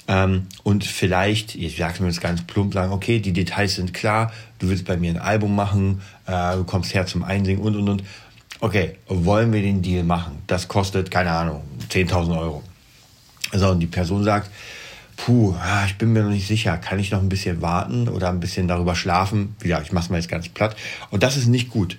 ähm, 0.08 0.48
und 0.64 0.84
vielleicht, 0.84 1.56
ich 1.56 1.78
sage 1.78 2.02
mir 2.02 2.10
jetzt 2.10 2.22
ganz 2.22 2.42
plump, 2.46 2.74
sagen, 2.74 2.92
okay, 2.92 3.20
die 3.20 3.34
Details 3.34 3.76
sind 3.76 3.94
klar, 3.94 4.34
du 4.60 4.70
willst 4.70 4.86
bei 4.86 4.98
mir 4.98 5.12
ein 5.12 5.18
Album 5.18 5.56
machen, 5.56 6.02
äh, 6.26 6.56
du 6.56 6.64
kommst 6.64 6.94
her 6.94 7.06
zum 7.06 7.24
Einsingen 7.24 7.62
und 7.62 7.76
und 7.76 7.88
und. 7.88 8.04
Okay, 8.60 8.96
wollen 9.08 9.54
wir 9.54 9.62
den 9.62 9.82
Deal 9.82 10.04
machen? 10.04 10.40
Das 10.48 10.68
kostet, 10.68 11.10
keine 11.10 11.32
Ahnung, 11.32 11.64
10.000 11.90 12.38
Euro. 12.38 12.64
So, 13.54 13.70
und 13.70 13.80
die 13.80 13.88
Person 13.88 14.24
sagt, 14.24 14.52
puh, 15.26 15.56
ich 15.86 15.98
bin 15.98 16.14
mir 16.14 16.24
noch 16.24 16.32
nicht 16.32 16.48
sicher, 16.48 16.78
kann 16.78 17.00
ich 17.00 17.12
noch 17.12 17.20
ein 17.20 17.30
bisschen 17.30 17.62
warten 17.62 18.08
oder 18.08 18.30
ein 18.30 18.40
bisschen 18.40 18.68
darüber 18.68 18.96
schlafen? 18.96 19.56
Ja, 19.64 19.82
ich 19.82 19.92
mache 19.92 20.06
es 20.06 20.10
mal 20.10 20.18
jetzt 20.18 20.30
ganz 20.30 20.50
platt. 20.50 20.76
Und 21.12 21.22
das 21.24 21.38
ist 21.38 21.48
nicht 21.48 21.70
gut. 21.70 21.98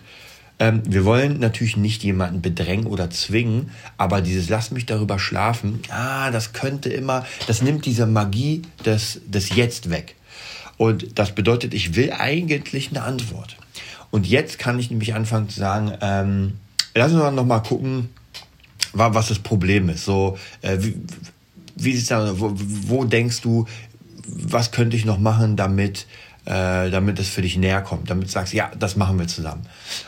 Ähm, 0.58 0.82
wir 0.84 1.04
wollen 1.04 1.38
natürlich 1.38 1.76
nicht 1.76 2.02
jemanden 2.02 2.42
bedrängen 2.42 2.86
oder 2.86 3.10
zwingen, 3.10 3.70
aber 3.96 4.20
dieses 4.20 4.48
Lass 4.48 4.70
mich 4.70 4.86
darüber 4.86 5.18
schlafen, 5.18 5.80
ah, 5.88 6.30
das 6.30 6.52
könnte 6.52 6.88
immer, 6.88 7.24
das 7.46 7.62
nimmt 7.62 7.86
diese 7.86 8.06
Magie 8.06 8.62
des, 8.84 9.20
des 9.26 9.54
Jetzt 9.54 9.90
weg. 9.90 10.16
Und 10.76 11.18
das 11.18 11.32
bedeutet, 11.32 11.74
ich 11.74 11.94
will 11.94 12.12
eigentlich 12.12 12.90
eine 12.90 13.02
Antwort. 13.02 13.56
Und 14.10 14.26
jetzt 14.26 14.58
kann 14.58 14.78
ich 14.78 14.90
nämlich 14.90 15.14
anfangen 15.14 15.48
zu 15.48 15.60
sagen, 15.60 15.92
ähm, 16.00 16.58
lass 16.94 17.12
uns 17.12 17.22
noch 17.34 17.46
mal 17.46 17.60
gucken, 17.60 18.08
was 18.92 19.28
das 19.28 19.38
Problem 19.38 19.88
ist. 19.88 20.04
So, 20.04 20.36
äh, 20.60 20.78
wie, 20.80 20.96
wie 21.76 21.94
sieht's 21.94 22.08
da, 22.08 22.38
wo, 22.38 22.52
wo 22.54 23.04
denkst 23.04 23.40
du, 23.40 23.66
was 24.26 24.70
könnte 24.70 24.96
ich 24.96 25.04
noch 25.04 25.18
machen, 25.18 25.56
damit 25.56 26.06
äh, 26.44 26.90
damit 26.90 27.18
es 27.20 27.28
für 27.28 27.42
dich 27.42 27.56
näher 27.56 27.82
kommt, 27.82 28.10
damit 28.10 28.26
du 28.26 28.32
sagst, 28.32 28.52
ja, 28.52 28.70
das 28.78 28.96
machen 28.96 29.18
wir 29.18 29.28
zusammen. 29.28 29.62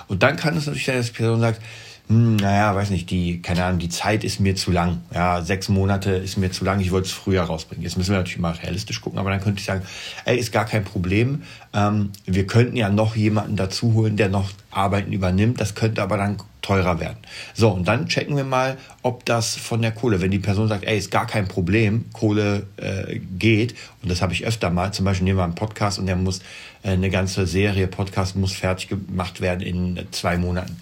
Und 0.08 0.22
dann 0.22 0.36
kann 0.36 0.56
es 0.56 0.66
natürlich 0.66 0.86
sein, 0.86 0.96
dass 0.96 1.06
die 1.06 1.12
Person 1.12 1.40
sagt, 1.40 1.62
hm, 2.08 2.36
naja, 2.36 2.74
weiß 2.74 2.90
nicht, 2.90 3.08
die, 3.08 3.40
keine 3.40 3.64
Ahnung, 3.64 3.78
die 3.78 3.88
Zeit 3.88 4.24
ist 4.24 4.38
mir 4.38 4.54
zu 4.54 4.70
lang. 4.70 5.00
Ja, 5.14 5.40
sechs 5.40 5.70
Monate 5.70 6.10
ist 6.10 6.36
mir 6.36 6.50
zu 6.50 6.62
lang, 6.62 6.80
ich 6.80 6.90
wollte 6.90 7.06
es 7.06 7.12
früher 7.12 7.42
rausbringen. 7.42 7.82
Jetzt 7.82 7.96
müssen 7.96 8.10
wir 8.10 8.18
natürlich 8.18 8.40
mal 8.40 8.52
realistisch 8.52 9.00
gucken, 9.00 9.18
aber 9.18 9.30
dann 9.30 9.40
könnte 9.40 9.60
ich 9.60 9.64
sagen, 9.64 9.82
ey, 10.26 10.36
ist 10.36 10.52
gar 10.52 10.66
kein 10.66 10.84
Problem. 10.84 11.44
Ähm, 11.72 12.10
wir 12.26 12.46
könnten 12.46 12.76
ja 12.76 12.90
noch 12.90 13.16
jemanden 13.16 13.56
dazu 13.56 13.94
holen, 13.94 14.18
der 14.18 14.28
noch 14.28 14.50
Arbeiten 14.70 15.12
übernimmt. 15.12 15.62
Das 15.62 15.74
könnte 15.74 16.02
aber 16.02 16.18
dann 16.18 16.36
teurer 16.60 17.00
werden. 17.00 17.16
So, 17.54 17.70
und 17.70 17.88
dann 17.88 18.06
checken 18.06 18.36
wir 18.36 18.44
mal, 18.44 18.76
ob 19.02 19.24
das 19.24 19.56
von 19.56 19.80
der 19.80 19.92
Kohle, 19.92 20.20
wenn 20.20 20.30
die 20.30 20.38
Person 20.38 20.68
sagt, 20.68 20.84
ey, 20.84 20.98
ist 20.98 21.10
gar 21.10 21.26
kein 21.26 21.48
Problem, 21.48 22.04
Kohle 22.12 22.66
äh, 22.76 23.18
geht, 23.38 23.74
und 24.02 24.10
das 24.10 24.20
habe 24.20 24.34
ich 24.34 24.46
öfter 24.46 24.70
mal, 24.70 24.92
zum 24.92 25.06
Beispiel 25.06 25.24
nehmen 25.24 25.38
wir 25.38 25.44
einen 25.44 25.54
Podcast 25.54 25.98
und 25.98 26.06
der 26.06 26.16
muss, 26.16 26.40
äh, 26.82 26.90
eine 26.90 27.10
ganze 27.10 27.46
Serie 27.46 27.86
Podcast 27.86 28.36
muss 28.36 28.52
fertig 28.52 28.88
gemacht 28.88 29.40
werden 29.40 29.60
in 29.60 30.06
zwei 30.10 30.36
Monaten 30.38 30.76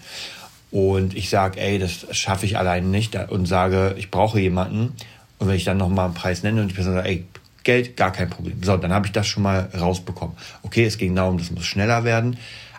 und 0.73 1.15
ich 1.15 1.29
sage, 1.29 1.61
ey, 1.61 1.77
das 1.77 2.07
schaffe 2.17 2.47
ich 2.47 2.57
alleine 2.57 2.87
nicht 2.87 3.15
und 3.15 3.45
sage, 3.45 3.93
ich 3.99 4.09
brauche 4.09 4.39
jemanden 4.39 4.93
und 5.37 5.47
wenn 5.47 5.55
ich 5.55 5.65
dann 5.65 5.77
nochmal 5.77 6.05
einen 6.05 6.15
Preis 6.15 6.41
nenne 6.41 6.61
und 6.61 6.69
die 6.69 6.73
Person 6.73 6.95
sagt, 6.95 7.07
ey, 7.07 7.27
Geld, 7.63 7.95
gar 7.95 8.11
kein 8.11 8.27
Problem. 8.27 8.63
So, 8.63 8.75
dann 8.75 8.91
habe 8.91 9.05
ich 9.05 9.11
das 9.11 9.27
schon 9.27 9.43
mal 9.43 9.69
rausbekommen. 9.79 10.35
Okay, 10.63 10.83
es 10.83 10.97
ging 10.97 11.15
darum, 11.15 11.37
das 11.37 11.51
muss 11.51 11.65
schneller 11.65 12.03
werden, 12.05 12.37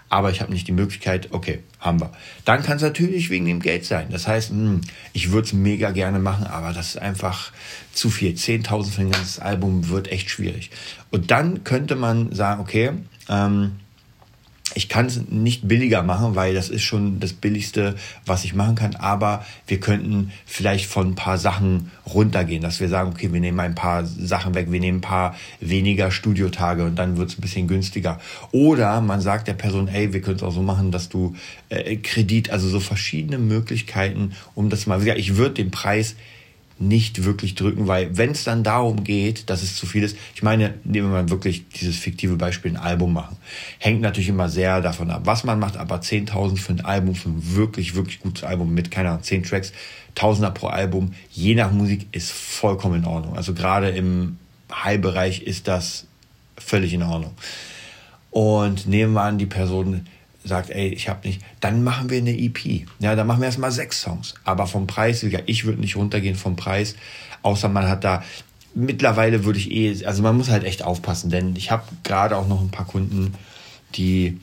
aber 0.08 0.32
ich 0.32 0.40
habe 0.40 0.52
nicht 0.52 0.66
die 0.66 0.72
Möglichkeit, 0.72 1.28
okay, 1.30 1.60
haben 1.78 2.00
wir. 2.00 2.10
Dann 2.44 2.64
kann 2.64 2.78
es 2.78 2.82
natürlich 2.82 3.30
wegen 3.30 3.46
dem 3.46 3.60
Geld 3.60 3.84
sein. 3.84 4.08
Das 4.10 4.26
heißt, 4.26 4.50
mh, 4.50 4.56
hm, 4.58 4.80
ich 5.12 5.30
würde 5.30 5.46
es 5.46 5.52
mega 5.52 5.92
gerne 5.92 6.18
machen, 6.18 6.48
aber 6.48 6.72
das 6.72 6.88
ist 6.88 6.98
einfach 6.98 7.52
zu 7.92 8.10
viel. 8.10 8.32
10.000 8.32 8.90
für 8.90 9.00
ein 9.02 9.12
ganzes 9.12 9.38
Album 9.38 9.88
wird 9.88 10.10
echt 10.10 10.30
schwierig. 10.30 10.72
Und 11.12 11.30
dann 11.30 11.62
könnte 11.62 11.94
man 11.94 12.32
sagen, 12.32 12.60
okay, 12.60 12.90
ähm, 13.28 13.76
ich 14.74 14.88
kann 14.88 15.06
es 15.06 15.20
nicht 15.28 15.66
billiger 15.68 16.02
machen, 16.02 16.34
weil 16.34 16.54
das 16.54 16.68
ist 16.68 16.82
schon 16.82 17.20
das 17.20 17.32
Billigste, 17.32 17.94
was 18.26 18.44
ich 18.44 18.54
machen 18.54 18.74
kann. 18.74 18.96
Aber 18.96 19.44
wir 19.66 19.80
könnten 19.80 20.32
vielleicht 20.46 20.86
von 20.86 21.08
ein 21.08 21.14
paar 21.14 21.38
Sachen 21.38 21.90
runtergehen, 22.06 22.62
dass 22.62 22.80
wir 22.80 22.88
sagen, 22.88 23.10
okay, 23.10 23.32
wir 23.32 23.40
nehmen 23.40 23.60
ein 23.60 23.74
paar 23.74 24.04
Sachen 24.04 24.54
weg, 24.54 24.70
wir 24.70 24.80
nehmen 24.80 24.98
ein 24.98 25.02
paar 25.02 25.36
weniger 25.60 26.10
Studiotage 26.10 26.84
und 26.84 26.96
dann 26.96 27.16
wird 27.16 27.30
es 27.30 27.38
ein 27.38 27.40
bisschen 27.40 27.68
günstiger. 27.68 28.20
Oder 28.52 29.00
man 29.00 29.20
sagt 29.20 29.48
der 29.48 29.54
Person, 29.54 29.88
ey, 29.88 30.12
wir 30.12 30.20
können 30.20 30.36
es 30.36 30.42
auch 30.42 30.52
so 30.52 30.62
machen, 30.62 30.90
dass 30.90 31.08
du 31.08 31.34
äh, 31.68 31.96
Kredit, 31.96 32.50
also 32.50 32.68
so 32.68 32.80
verschiedene 32.80 33.38
Möglichkeiten, 33.38 34.32
um 34.54 34.70
das 34.70 34.86
mal, 34.86 35.06
ich 35.06 35.36
würde 35.36 35.54
den 35.54 35.70
Preis 35.70 36.16
nicht 36.78 37.24
wirklich 37.24 37.54
drücken, 37.54 37.86
weil 37.86 38.16
wenn 38.16 38.30
es 38.30 38.44
dann 38.44 38.64
darum 38.64 39.04
geht, 39.04 39.48
dass 39.48 39.62
es 39.62 39.76
zu 39.76 39.86
viel 39.86 40.02
ist, 40.02 40.16
ich 40.34 40.42
meine, 40.42 40.74
nehmen 40.84 41.08
wir 41.08 41.22
mal 41.22 41.30
wirklich 41.30 41.68
dieses 41.68 41.96
fiktive 41.96 42.36
Beispiel, 42.36 42.72
ein 42.72 42.76
Album 42.76 43.12
machen. 43.12 43.36
Hängt 43.78 44.00
natürlich 44.00 44.28
immer 44.28 44.48
sehr 44.48 44.80
davon 44.80 45.10
ab, 45.10 45.22
was 45.24 45.44
man 45.44 45.60
macht, 45.60 45.76
aber 45.76 45.96
10.000 45.96 46.56
für 46.58 46.72
ein 46.72 46.84
Album, 46.84 47.14
für 47.14 47.28
ein 47.28 47.56
wirklich, 47.56 47.94
wirklich 47.94 48.20
gutes 48.20 48.42
Album 48.42 48.74
mit, 48.74 48.90
keine 48.90 49.10
Ahnung, 49.10 49.22
10 49.22 49.44
Tracks, 49.44 49.72
Tausender 50.14 50.52
pro 50.52 50.68
Album, 50.68 51.12
je 51.30 51.56
nach 51.56 51.72
Musik 51.72 52.06
ist 52.12 52.30
vollkommen 52.30 53.02
in 53.02 53.04
Ordnung. 53.04 53.36
Also 53.36 53.52
gerade 53.52 53.88
im 53.90 54.38
High-Bereich 54.72 55.42
ist 55.42 55.66
das 55.66 56.06
völlig 56.56 56.92
in 56.92 57.02
Ordnung. 57.02 57.32
Und 58.30 58.86
nehmen 58.86 59.14
wir 59.14 59.22
an, 59.22 59.38
die 59.38 59.46
Person 59.46 60.06
sagt, 60.44 60.70
ey, 60.70 60.88
ich 60.88 61.08
habe 61.08 61.26
nicht, 61.26 61.42
dann 61.60 61.82
machen 61.82 62.10
wir 62.10 62.18
eine 62.18 62.38
EP. 62.38 62.86
Ja, 62.98 63.16
dann 63.16 63.26
machen 63.26 63.40
wir 63.40 63.46
erstmal 63.46 63.72
sechs 63.72 64.00
Songs. 64.00 64.34
Aber 64.44 64.66
vom 64.66 64.86
Preis, 64.86 65.22
ich 65.22 65.64
würde 65.64 65.80
nicht 65.80 65.96
runtergehen 65.96 66.36
vom 66.36 66.56
Preis, 66.56 66.96
außer 67.42 67.68
man 67.68 67.88
hat 67.88 68.04
da 68.04 68.22
mittlerweile 68.74 69.44
würde 69.44 69.58
ich 69.58 69.70
eh, 69.70 70.04
also 70.04 70.22
man 70.22 70.36
muss 70.36 70.50
halt 70.50 70.64
echt 70.64 70.82
aufpassen, 70.82 71.30
denn 71.30 71.54
ich 71.56 71.70
habe 71.70 71.84
gerade 72.02 72.36
auch 72.36 72.48
noch 72.48 72.60
ein 72.60 72.70
paar 72.70 72.86
Kunden, 72.86 73.34
die 73.94 74.40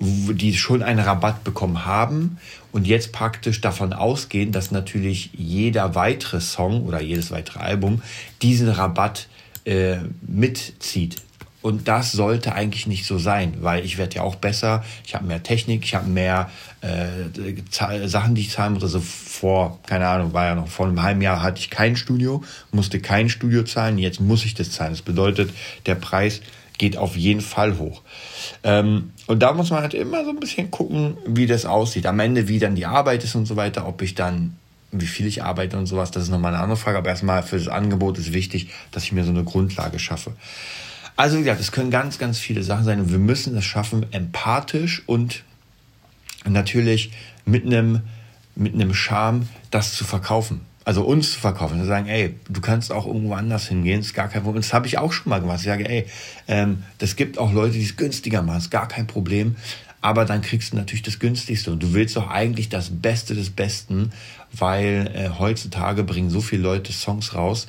die 0.00 0.54
schon 0.56 0.84
einen 0.84 1.00
Rabatt 1.00 1.42
bekommen 1.42 1.84
haben 1.84 2.38
und 2.70 2.86
jetzt 2.86 3.12
praktisch 3.12 3.60
davon 3.60 3.92
ausgehen, 3.92 4.52
dass 4.52 4.70
natürlich 4.70 5.30
jeder 5.36 5.96
weitere 5.96 6.40
Song 6.40 6.84
oder 6.84 7.00
jedes 7.00 7.32
weitere 7.32 7.58
Album 7.58 8.02
diesen 8.40 8.68
Rabatt 8.68 9.26
äh, 9.64 9.96
mitzieht. 10.22 11.16
Und 11.60 11.88
das 11.88 12.12
sollte 12.12 12.54
eigentlich 12.54 12.86
nicht 12.86 13.04
so 13.04 13.18
sein, 13.18 13.54
weil 13.60 13.84
ich 13.84 13.98
werde 13.98 14.16
ja 14.16 14.22
auch 14.22 14.36
besser, 14.36 14.84
ich 15.04 15.14
habe 15.14 15.26
mehr 15.26 15.42
Technik, 15.42 15.84
ich 15.84 15.94
habe 15.96 16.08
mehr 16.08 16.50
äh, 16.82 18.06
Sachen, 18.06 18.36
die 18.36 18.42
ich 18.42 18.50
zahlen 18.50 18.74
muss. 18.74 18.84
Also 18.84 19.00
vor, 19.00 19.80
keine 19.86 20.06
Ahnung, 20.06 20.32
war 20.32 20.46
ja 20.46 20.54
noch 20.54 20.68
vor 20.68 20.86
einem 20.86 21.02
halben 21.02 21.20
Jahr 21.20 21.42
hatte 21.42 21.60
ich 21.60 21.70
kein 21.70 21.96
Studio, 21.96 22.44
musste 22.70 23.00
kein 23.00 23.28
Studio 23.28 23.64
zahlen, 23.64 23.98
jetzt 23.98 24.20
muss 24.20 24.44
ich 24.44 24.54
das 24.54 24.70
zahlen. 24.70 24.92
Das 24.92 25.02
bedeutet, 25.02 25.50
der 25.86 25.96
Preis 25.96 26.40
geht 26.78 26.96
auf 26.96 27.16
jeden 27.16 27.40
Fall 27.40 27.76
hoch. 27.78 28.02
Ähm, 28.62 29.12
und 29.26 29.40
da 29.40 29.52
muss 29.52 29.70
man 29.70 29.82
halt 29.82 29.94
immer 29.94 30.24
so 30.24 30.30
ein 30.30 30.38
bisschen 30.38 30.70
gucken, 30.70 31.16
wie 31.26 31.46
das 31.46 31.66
aussieht. 31.66 32.06
Am 32.06 32.20
Ende, 32.20 32.46
wie 32.46 32.60
dann 32.60 32.76
die 32.76 32.86
Arbeit 32.86 33.24
ist 33.24 33.34
und 33.34 33.46
so 33.46 33.56
weiter, 33.56 33.86
ob 33.88 34.00
ich 34.02 34.14
dann 34.14 34.56
wie 34.90 35.06
viel 35.06 35.26
ich 35.26 35.42
arbeite 35.42 35.76
und 35.76 35.86
sowas, 35.86 36.10
das 36.10 36.24
ist 36.24 36.28
nochmal 36.30 36.54
eine 36.54 36.62
andere 36.62 36.78
Frage. 36.78 36.98
Aber 36.98 37.10
erstmal 37.10 37.42
für 37.42 37.58
das 37.58 37.68
Angebot 37.68 38.16
ist 38.18 38.32
wichtig, 38.32 38.70
dass 38.90 39.04
ich 39.04 39.12
mir 39.12 39.24
so 39.24 39.30
eine 39.30 39.44
Grundlage 39.44 39.98
schaffe. 39.98 40.32
Also 41.18 41.36
wie 41.36 41.40
gesagt, 41.40 41.60
es 41.60 41.72
können 41.72 41.90
ganz, 41.90 42.18
ganz 42.18 42.38
viele 42.38 42.62
Sachen 42.62 42.84
sein 42.84 43.00
und 43.00 43.10
wir 43.10 43.18
müssen 43.18 43.56
es 43.56 43.64
schaffen, 43.64 44.06
empathisch 44.12 45.02
und 45.06 45.42
natürlich 46.46 47.10
mit 47.44 47.66
einem 47.66 48.02
mit 48.54 48.72
einem 48.72 48.94
Charme 48.94 49.48
das 49.72 49.94
zu 49.94 50.04
verkaufen. 50.04 50.60
Also 50.84 51.02
uns 51.02 51.32
zu 51.32 51.40
verkaufen. 51.40 51.80
Zu 51.80 51.86
sagen, 51.86 52.06
ey, 52.06 52.36
du 52.48 52.60
kannst 52.60 52.92
auch 52.92 53.04
irgendwo 53.04 53.34
anders 53.34 53.66
hingehen, 53.66 53.98
ist 53.98 54.14
gar 54.14 54.28
kein 54.28 54.44
Problem. 54.44 54.62
Das 54.62 54.72
habe 54.72 54.86
ich 54.86 54.98
auch 54.98 55.12
schon 55.12 55.30
mal 55.30 55.40
gemacht. 55.40 55.58
Ich 55.58 55.66
sage, 55.66 55.88
ey, 55.88 56.06
ähm, 56.46 56.84
das 56.98 57.16
gibt 57.16 57.36
auch 57.36 57.52
Leute, 57.52 57.72
die 57.72 57.82
es 57.82 57.96
günstiger 57.96 58.42
machen, 58.42 58.58
ist 58.58 58.70
gar 58.70 58.86
kein 58.86 59.08
Problem. 59.08 59.56
Aber 60.00 60.24
dann 60.24 60.40
kriegst 60.40 60.72
du 60.72 60.76
natürlich 60.76 61.02
das 61.02 61.18
günstigste. 61.18 61.72
Und 61.72 61.82
du 61.82 61.94
willst 61.94 62.14
doch 62.14 62.30
eigentlich 62.30 62.68
das 62.68 62.90
Beste 62.90 63.34
des 63.34 63.50
Besten, 63.50 64.12
weil 64.52 65.10
äh, 65.12 65.30
heutzutage 65.36 66.04
bringen 66.04 66.30
so 66.30 66.40
viele 66.40 66.62
Leute 66.62 66.92
Songs 66.92 67.34
raus, 67.34 67.66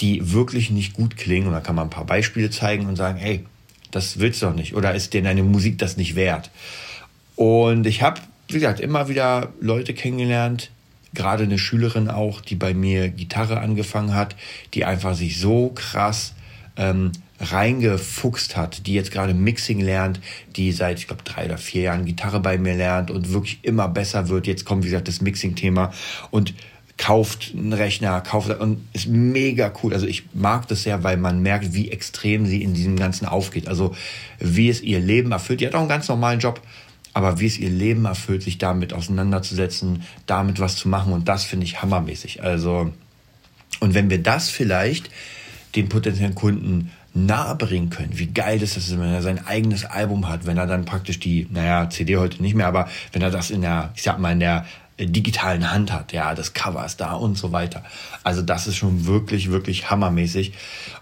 die 0.00 0.32
wirklich 0.32 0.70
nicht 0.70 0.92
gut 0.92 1.16
klingen. 1.16 1.48
Und 1.48 1.52
da 1.52 1.60
kann 1.60 1.74
man 1.74 1.86
ein 1.86 1.90
paar 1.90 2.06
Beispiele 2.06 2.50
zeigen 2.50 2.86
und 2.86 2.96
sagen, 2.96 3.18
hey, 3.18 3.44
das 3.90 4.18
willst 4.18 4.42
du 4.42 4.46
doch 4.46 4.54
nicht. 4.54 4.74
Oder 4.74 4.94
ist 4.94 5.14
dir 5.14 5.22
deine 5.22 5.42
Musik 5.42 5.78
das 5.78 5.96
nicht 5.96 6.16
wert? 6.16 6.50
Und 7.34 7.86
ich 7.86 8.02
habe, 8.02 8.20
wie 8.48 8.54
gesagt, 8.54 8.80
immer 8.80 9.08
wieder 9.08 9.52
Leute 9.60 9.94
kennengelernt, 9.94 10.70
gerade 11.14 11.44
eine 11.44 11.58
Schülerin 11.58 12.08
auch, 12.08 12.40
die 12.40 12.56
bei 12.56 12.74
mir 12.74 13.08
Gitarre 13.08 13.60
angefangen 13.60 14.14
hat, 14.14 14.36
die 14.74 14.84
einfach 14.84 15.14
sich 15.14 15.40
so 15.40 15.70
krass 15.74 16.34
ähm, 16.76 17.12
reingefuchst 17.40 18.56
hat, 18.56 18.86
die 18.86 18.94
jetzt 18.94 19.10
gerade 19.10 19.34
Mixing 19.34 19.80
lernt, 19.80 20.20
die 20.56 20.72
seit, 20.72 20.98
ich 20.98 21.06
glaube, 21.06 21.22
drei 21.22 21.46
oder 21.46 21.58
vier 21.58 21.82
Jahren 21.82 22.04
Gitarre 22.04 22.40
bei 22.40 22.58
mir 22.58 22.74
lernt 22.74 23.10
und 23.10 23.32
wirklich 23.32 23.58
immer 23.62 23.88
besser 23.88 24.28
wird. 24.28 24.46
Jetzt 24.46 24.64
kommt, 24.64 24.84
wie 24.84 24.88
gesagt, 24.88 25.08
das 25.08 25.20
Mixing-Thema 25.20 25.92
und 26.30 26.54
kauft 26.96 27.52
einen 27.54 27.72
Rechner, 27.72 28.20
kauft 28.22 28.50
und 28.58 28.86
ist 28.92 29.06
mega 29.06 29.72
cool. 29.82 29.92
Also 29.92 30.06
ich 30.06 30.24
mag 30.32 30.66
das 30.68 30.82
sehr, 30.82 31.04
weil 31.04 31.16
man 31.16 31.42
merkt, 31.42 31.74
wie 31.74 31.90
extrem 31.90 32.46
sie 32.46 32.62
in 32.62 32.74
diesem 32.74 32.96
Ganzen 32.96 33.26
aufgeht. 33.26 33.68
Also 33.68 33.94
wie 34.38 34.68
es 34.68 34.80
ihr 34.80 35.00
Leben 35.00 35.32
erfüllt. 35.32 35.60
Die 35.60 35.66
hat 35.66 35.74
auch 35.74 35.80
einen 35.80 35.88
ganz 35.88 36.08
normalen 36.08 36.40
Job, 36.40 36.60
aber 37.12 37.38
wie 37.38 37.46
es 37.46 37.58
ihr 37.58 37.70
Leben 37.70 38.06
erfüllt, 38.06 38.42
sich 38.42 38.58
damit 38.58 38.92
auseinanderzusetzen, 38.92 40.04
damit 40.26 40.58
was 40.58 40.76
zu 40.76 40.88
machen 40.88 41.12
und 41.12 41.28
das 41.28 41.44
finde 41.44 41.66
ich 41.66 41.82
hammermäßig. 41.82 42.42
Also 42.42 42.92
und 43.80 43.94
wenn 43.94 44.10
wir 44.10 44.22
das 44.22 44.48
vielleicht 44.48 45.10
den 45.74 45.88
potenziellen 45.88 46.34
Kunden 46.34 46.90
nahebringen 47.12 47.90
können, 47.90 48.18
wie 48.18 48.26
geil 48.26 48.62
ist 48.62 48.76
das, 48.76 48.90
wenn 48.90 49.12
er 49.12 49.22
sein 49.22 49.46
eigenes 49.46 49.84
Album 49.84 50.28
hat, 50.28 50.46
wenn 50.46 50.58
er 50.58 50.66
dann 50.66 50.84
praktisch 50.84 51.18
die, 51.18 51.46
naja, 51.50 51.88
CD 51.88 52.16
heute 52.16 52.42
nicht 52.42 52.54
mehr, 52.54 52.66
aber 52.66 52.88
wenn 53.12 53.22
er 53.22 53.30
das 53.30 53.50
in 53.50 53.62
der, 53.62 53.92
ich 53.94 54.02
sag 54.02 54.18
mal, 54.18 54.32
in 54.32 54.40
der 54.40 54.66
digitalen 54.98 55.70
Hand 55.70 55.92
hat. 55.92 56.12
Ja, 56.12 56.34
das 56.34 56.54
Cover 56.54 56.84
ist 56.84 57.00
da 57.00 57.12
und 57.12 57.36
so 57.36 57.52
weiter. 57.52 57.84
Also 58.24 58.42
das 58.42 58.66
ist 58.66 58.76
schon 58.76 59.06
wirklich, 59.06 59.50
wirklich 59.50 59.90
hammermäßig. 59.90 60.52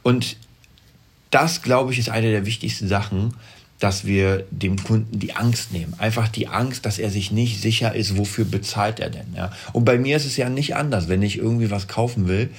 Und 0.02 0.36
das, 1.30 1.62
glaube 1.62 1.92
ich, 1.92 1.98
ist 1.98 2.10
eine 2.10 2.30
der 2.30 2.46
wichtigsten 2.46 2.88
Sachen, 2.88 3.34
dass 3.80 4.04
wir 4.04 4.46
dem 4.50 4.82
Kunden 4.82 5.18
die 5.18 5.34
Angst 5.34 5.72
nehmen. 5.72 5.94
Einfach 5.98 6.28
die 6.28 6.48
Angst, 6.48 6.86
dass 6.86 6.98
er 6.98 7.10
sich 7.10 7.30
nicht 7.30 7.60
sicher 7.60 7.94
ist, 7.94 8.16
wofür 8.16 8.44
bezahlt 8.44 9.00
er 9.00 9.10
denn. 9.10 9.34
Ja? 9.36 9.52
Und 9.72 9.84
bei 9.84 9.98
mir 9.98 10.16
ist 10.16 10.26
es 10.26 10.36
ja 10.36 10.48
nicht 10.48 10.76
anders. 10.76 11.08
Wenn 11.08 11.22
ich 11.22 11.38
irgendwie 11.38 11.70
was 11.70 11.88
kaufen 11.88 12.28
will, 12.28 12.50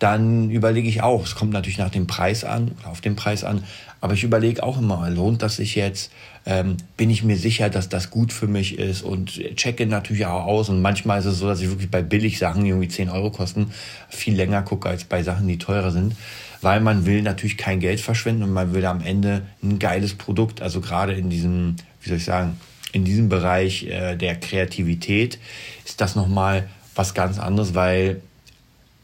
dann 0.00 0.50
überlege 0.50 0.88
ich 0.88 1.02
auch, 1.02 1.24
es 1.24 1.34
kommt 1.34 1.52
natürlich 1.52 1.78
nach 1.78 1.90
dem 1.90 2.06
Preis 2.06 2.42
an 2.42 2.72
auf 2.84 3.00
den 3.00 3.16
Preis 3.16 3.44
an, 3.44 3.62
aber 4.00 4.14
ich 4.14 4.24
überlege 4.24 4.62
auch 4.62 4.78
immer, 4.78 5.08
lohnt 5.10 5.42
das 5.42 5.56
sich 5.56 5.74
jetzt? 5.74 6.10
Ähm, 6.46 6.78
bin 6.96 7.10
ich 7.10 7.22
mir 7.22 7.36
sicher, 7.36 7.68
dass 7.68 7.90
das 7.90 8.10
gut 8.10 8.32
für 8.32 8.46
mich 8.46 8.78
ist 8.78 9.02
und 9.02 9.32
checke 9.56 9.84
natürlich 9.86 10.24
auch 10.24 10.46
aus. 10.46 10.70
Und 10.70 10.80
manchmal 10.80 11.20
ist 11.20 11.26
es 11.26 11.38
so, 11.38 11.46
dass 11.46 11.60
ich 11.60 11.68
wirklich 11.68 11.90
bei 11.90 12.00
Billigsachen, 12.00 12.64
die 12.64 12.70
irgendwie 12.70 12.88
10 12.88 13.10
Euro 13.10 13.30
kosten, 13.30 13.72
viel 14.08 14.34
länger 14.34 14.62
gucke 14.62 14.88
als 14.88 15.04
bei 15.04 15.22
Sachen, 15.22 15.46
die 15.46 15.58
teurer 15.58 15.90
sind. 15.90 16.16
Weil 16.62 16.80
man 16.80 17.04
will 17.04 17.20
natürlich 17.20 17.58
kein 17.58 17.78
Geld 17.78 18.00
verschwenden 18.00 18.42
und 18.44 18.52
man 18.52 18.72
will 18.72 18.86
am 18.86 19.02
Ende 19.02 19.42
ein 19.62 19.78
geiles 19.78 20.14
Produkt. 20.14 20.62
Also 20.62 20.80
gerade 20.80 21.12
in 21.12 21.28
diesem, 21.28 21.76
wie 22.00 22.08
soll 22.08 22.18
ich 22.18 22.24
sagen, 22.24 22.58
in 22.92 23.04
diesem 23.04 23.28
Bereich 23.28 23.84
äh, 23.84 24.16
der 24.16 24.36
Kreativität 24.36 25.38
ist 25.84 26.00
das 26.00 26.16
nochmal 26.16 26.68
was 26.94 27.12
ganz 27.12 27.38
anderes, 27.38 27.74
weil 27.74 28.22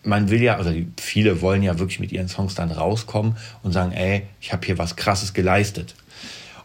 man 0.06 0.30
will 0.30 0.42
ja, 0.42 0.56
also 0.56 0.72
viele 0.98 1.40
wollen 1.42 1.62
ja 1.62 1.78
wirklich 1.78 2.00
mit 2.00 2.12
ihren 2.12 2.28
Songs 2.28 2.54
dann 2.54 2.70
rauskommen 2.70 3.36
und 3.62 3.72
sagen, 3.72 3.92
ey, 3.92 4.22
ich 4.40 4.52
habe 4.52 4.64
hier 4.64 4.78
was 4.78 4.96
Krasses 4.96 5.34
geleistet. 5.34 5.94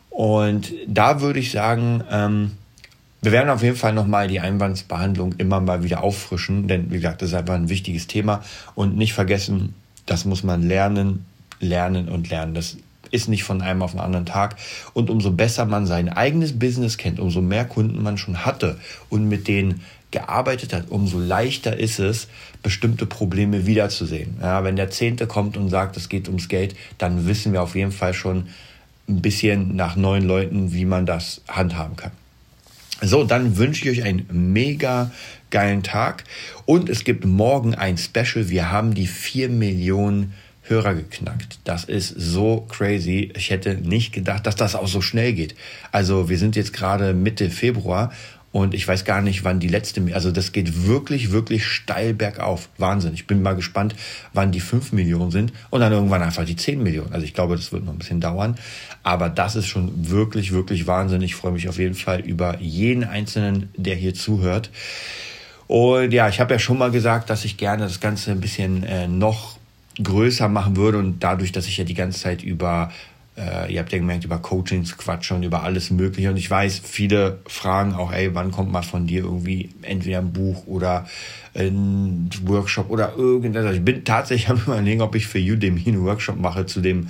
Und 0.09 0.71
da 0.87 1.21
würde 1.21 1.39
ich 1.39 1.51
sagen, 1.51 2.03
ähm, 2.11 2.51
wir 3.21 3.31
werden 3.31 3.49
auf 3.49 3.63
jeden 3.63 3.75
Fall 3.75 3.93
nochmal 3.93 4.27
die 4.27 4.39
Einwandsbehandlung 4.39 5.35
immer 5.37 5.59
mal 5.59 5.83
wieder 5.83 6.03
auffrischen, 6.03 6.67
denn 6.67 6.91
wie 6.91 6.95
gesagt, 6.95 7.21
das 7.21 7.29
ist 7.29 7.35
einfach 7.35 7.53
ein 7.53 7.69
wichtiges 7.69 8.07
Thema 8.07 8.43
und 8.75 8.97
nicht 8.97 9.13
vergessen, 9.13 9.75
das 10.05 10.25
muss 10.25 10.43
man 10.43 10.63
lernen, 10.63 11.25
lernen 11.59 12.09
und 12.09 12.29
lernen. 12.29 12.53
Das 12.53 12.77
ist 13.11 13.27
nicht 13.27 13.43
von 13.43 13.61
einem 13.61 13.81
auf 13.81 13.91
den 13.91 13.99
anderen 13.99 14.25
Tag. 14.25 14.55
Und 14.93 15.09
umso 15.09 15.31
besser 15.31 15.65
man 15.65 15.85
sein 15.85 16.09
eigenes 16.09 16.57
Business 16.57 16.97
kennt, 16.97 17.19
umso 17.19 17.41
mehr 17.41 17.65
Kunden 17.65 18.01
man 18.01 18.17
schon 18.17 18.45
hatte 18.45 18.79
und 19.09 19.27
mit 19.27 19.47
denen 19.47 19.81
gearbeitet 20.11 20.73
hat, 20.73 20.89
umso 20.89 21.17
leichter 21.17 21.77
ist 21.77 21.99
es, 21.99 22.27
bestimmte 22.61 23.05
Probleme 23.05 23.65
wiederzusehen. 23.65 24.35
Ja, 24.41 24.63
wenn 24.63 24.75
der 24.75 24.91
Zehnte 24.91 25.25
kommt 25.25 25.57
und 25.57 25.69
sagt, 25.69 25.97
es 25.97 26.09
geht 26.09 26.27
ums 26.27 26.47
Geld, 26.47 26.75
dann 26.97 27.27
wissen 27.27 27.53
wir 27.53 27.61
auf 27.63 27.75
jeden 27.75 27.91
Fall 27.91 28.13
schon 28.13 28.47
ein 29.07 29.21
bisschen 29.21 29.75
nach 29.75 29.95
neuen 29.95 30.25
Leuten, 30.25 30.73
wie 30.73 30.85
man 30.85 31.05
das 31.05 31.41
handhaben 31.47 31.95
kann. 31.95 32.11
So, 33.01 33.23
dann 33.23 33.57
wünsche 33.57 33.89
ich 33.89 33.99
euch 33.99 34.05
einen 34.05 34.27
mega 34.53 35.11
geilen 35.49 35.81
Tag 35.81 36.23
und 36.65 36.87
es 36.87 37.03
gibt 37.03 37.25
morgen 37.25 37.73
ein 37.73 37.97
Special. 37.97 38.49
Wir 38.49 38.71
haben 38.71 38.93
die 38.93 39.07
4 39.07 39.49
Millionen 39.49 40.33
Hörer 40.63 40.93
geknackt. 40.93 41.59
Das 41.63 41.83
ist 41.83 42.09
so 42.09 42.67
crazy. 42.69 43.31
Ich 43.35 43.49
hätte 43.49 43.73
nicht 43.75 44.13
gedacht, 44.13 44.45
dass 44.45 44.55
das 44.55 44.75
auch 44.75 44.87
so 44.87 45.01
schnell 45.01 45.33
geht. 45.33 45.55
Also 45.91 46.29
wir 46.29 46.37
sind 46.37 46.55
jetzt 46.55 46.73
gerade 46.73 47.13
Mitte 47.13 47.49
Februar 47.49 48.11
und 48.51 48.73
ich 48.73 48.85
weiß 48.85 49.05
gar 49.05 49.21
nicht, 49.21 49.45
wann 49.45 49.59
die 49.61 49.69
letzte, 49.69 50.03
also 50.13 50.31
das 50.31 50.51
geht 50.51 50.85
wirklich, 50.85 51.31
wirklich 51.31 51.65
steil 51.65 52.13
bergauf. 52.13 52.67
Wahnsinn. 52.77 53.13
Ich 53.13 53.25
bin 53.25 53.41
mal 53.41 53.55
gespannt, 53.55 53.95
wann 54.33 54.51
die 54.51 54.59
5 54.59 54.91
Millionen 54.91 55.31
sind 55.31 55.53
und 55.69 55.79
dann 55.79 55.93
irgendwann 55.93 56.21
einfach 56.21 56.43
die 56.43 56.57
10 56.57 56.83
Millionen. 56.83 57.13
Also 57.13 57.25
ich 57.25 57.33
glaube, 57.33 57.55
das 57.55 57.71
wird 57.71 57.85
noch 57.85 57.93
ein 57.93 57.97
bisschen 57.97 58.19
dauern. 58.19 58.57
Aber 59.03 59.29
das 59.29 59.55
ist 59.55 59.67
schon 59.67 60.09
wirklich, 60.09 60.51
wirklich 60.51 60.85
Wahnsinn. 60.85 61.21
Ich 61.21 61.35
freue 61.35 61.53
mich 61.53 61.69
auf 61.69 61.79
jeden 61.79 61.95
Fall 61.95 62.19
über 62.19 62.59
jeden 62.59 63.05
Einzelnen, 63.05 63.69
der 63.77 63.95
hier 63.95 64.13
zuhört. 64.13 64.69
Und 65.67 66.11
ja, 66.11 66.27
ich 66.27 66.41
habe 66.41 66.53
ja 66.53 66.59
schon 66.59 66.77
mal 66.77 66.91
gesagt, 66.91 67.29
dass 67.29 67.45
ich 67.45 67.55
gerne 67.55 67.83
das 67.83 68.01
Ganze 68.01 68.31
ein 68.31 68.41
bisschen 68.41 68.83
äh, 68.83 69.07
noch 69.07 69.57
größer 70.03 70.49
machen 70.49 70.75
würde 70.75 70.97
und 70.97 71.23
dadurch, 71.23 71.53
dass 71.53 71.67
ich 71.67 71.77
ja 71.77 71.85
die 71.85 71.93
ganze 71.93 72.19
Zeit 72.19 72.43
über 72.43 72.91
äh, 73.37 73.73
ihr 73.73 73.79
habt 73.79 73.91
ja 73.91 73.97
gemerkt, 73.97 74.25
über 74.25 74.39
Coachings 74.39 74.97
quatschen 74.97 75.37
und 75.37 75.43
über 75.43 75.63
alles 75.63 75.89
Mögliche. 75.89 76.29
Und 76.29 76.37
ich 76.37 76.49
weiß, 76.49 76.81
viele 76.83 77.39
fragen 77.47 77.93
auch, 77.93 78.11
ey, 78.11 78.35
wann 78.35 78.51
kommt 78.51 78.71
mal 78.71 78.81
von 78.81 79.07
dir 79.07 79.23
irgendwie 79.23 79.69
entweder 79.81 80.19
ein 80.19 80.33
Buch 80.33 80.67
oder 80.67 81.07
ein 81.55 82.29
Workshop 82.45 82.89
oder 82.89 83.15
irgendetwas. 83.15 83.67
Also 83.67 83.77
ich 83.79 83.85
bin 83.85 84.03
tatsächlich 84.03 84.49
am 84.49 84.57
überlegen, 84.57 85.01
ob 85.01 85.15
ich 85.15 85.27
für 85.27 85.39
Udemy 85.39 85.83
einen 85.87 86.03
Workshop 86.03 86.39
mache 86.39 86.65
zu 86.65 86.81
dem 86.81 87.07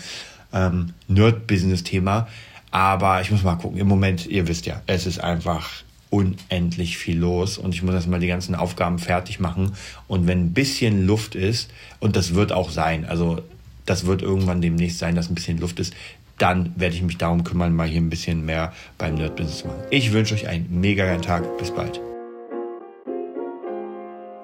ähm, 0.54 0.94
Nerd-Business-Thema. 1.08 2.28
Aber 2.70 3.22
ich 3.22 3.32
muss 3.32 3.44
mal 3.44 3.56
gucken. 3.56 3.80
Im 3.80 3.88
Moment, 3.88 4.28
ihr 4.28 4.48
wisst 4.48 4.66
ja, 4.66 4.82
es 4.88 5.06
ist 5.06 5.20
einfach 5.20 5.70
unendlich 6.12 6.98
viel 6.98 7.18
los 7.18 7.58
und 7.58 7.74
ich 7.74 7.84
muss 7.84 7.94
erstmal 7.96 8.20
die 8.20 8.28
ganzen 8.28 8.54
Aufgaben 8.54 9.00
fertig 9.00 9.40
machen. 9.40 9.74
Und 10.08 10.28
wenn 10.28 10.46
ein 10.46 10.54
bisschen 10.54 11.08
Luft 11.08 11.36
ist, 11.36 11.72
und 12.00 12.16
das 12.16 12.36
wird 12.36 12.52
auch 12.52 12.70
sein, 12.70 13.06
also 13.06 13.42
das 13.86 14.06
wird 14.06 14.22
irgendwann 14.22 14.62
demnächst 14.62 15.00
sein, 15.00 15.16
dass 15.16 15.30
ein 15.30 15.36
bisschen 15.36 15.58
Luft 15.58 15.80
ist. 15.80 15.94
Dann 16.38 16.74
werde 16.76 16.96
ich 16.96 17.04
mich 17.04 17.18
darum 17.18 17.44
kümmern, 17.44 17.76
mal 17.76 17.88
hier 17.88 18.02
ein 18.02 18.10
bisschen 18.10 18.46
mehr 18.46 18.74
beim 18.98 19.16
Nerd 19.16 19.36
Business 19.36 19.60
zu 19.60 19.68
machen. 19.68 19.84
Ich 19.92 20.12
wünsche 20.12 20.34
euch 20.34 20.48
einen 20.48 20.82
mega 20.82 21.06
geilen 21.06 21.22
Tag. 21.22 21.58
Bis 21.58 21.72
bald. 21.72 22.00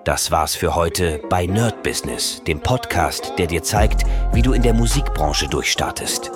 Das 0.08 0.32
war's 0.32 0.56
für 0.56 0.76
heute 0.76 1.20
bei 1.30 1.48
Nerd 1.48 1.84
Business, 1.84 2.42
dem 2.48 2.62
Podcast, 2.62 3.34
der 3.38 3.48
dir 3.48 3.62
zeigt, 3.62 4.06
wie 4.32 4.42
du 4.42 4.54
in 4.54 4.62
der 4.62 4.74
Musikbranche 4.74 5.50
durchstartest. 5.50 6.32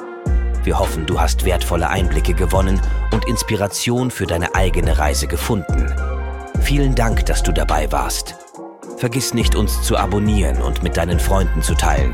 Wir 0.63 0.77
hoffen, 0.77 1.05
du 1.05 1.21
hast 1.21 1.45
wertvolle 1.45 1.89
Einblicke 1.89 2.33
gewonnen 2.33 2.81
und 3.13 3.25
Inspiration 3.27 4.11
für 4.11 4.25
deine 4.25 4.55
eigene 4.55 4.97
Reise 4.97 5.27
gefunden. 5.27 5.87
Vielen 6.61 6.95
Dank, 6.95 7.25
dass 7.27 7.43
du 7.43 7.51
dabei 7.51 7.91
warst. 7.91 8.35
Vergiss 8.97 9.33
nicht, 9.33 9.55
uns 9.55 9.81
zu 9.83 9.97
abonnieren 9.97 10.61
und 10.61 10.83
mit 10.83 10.97
deinen 10.97 11.19
Freunden 11.19 11.61
zu 11.63 11.73
teilen. 11.73 12.13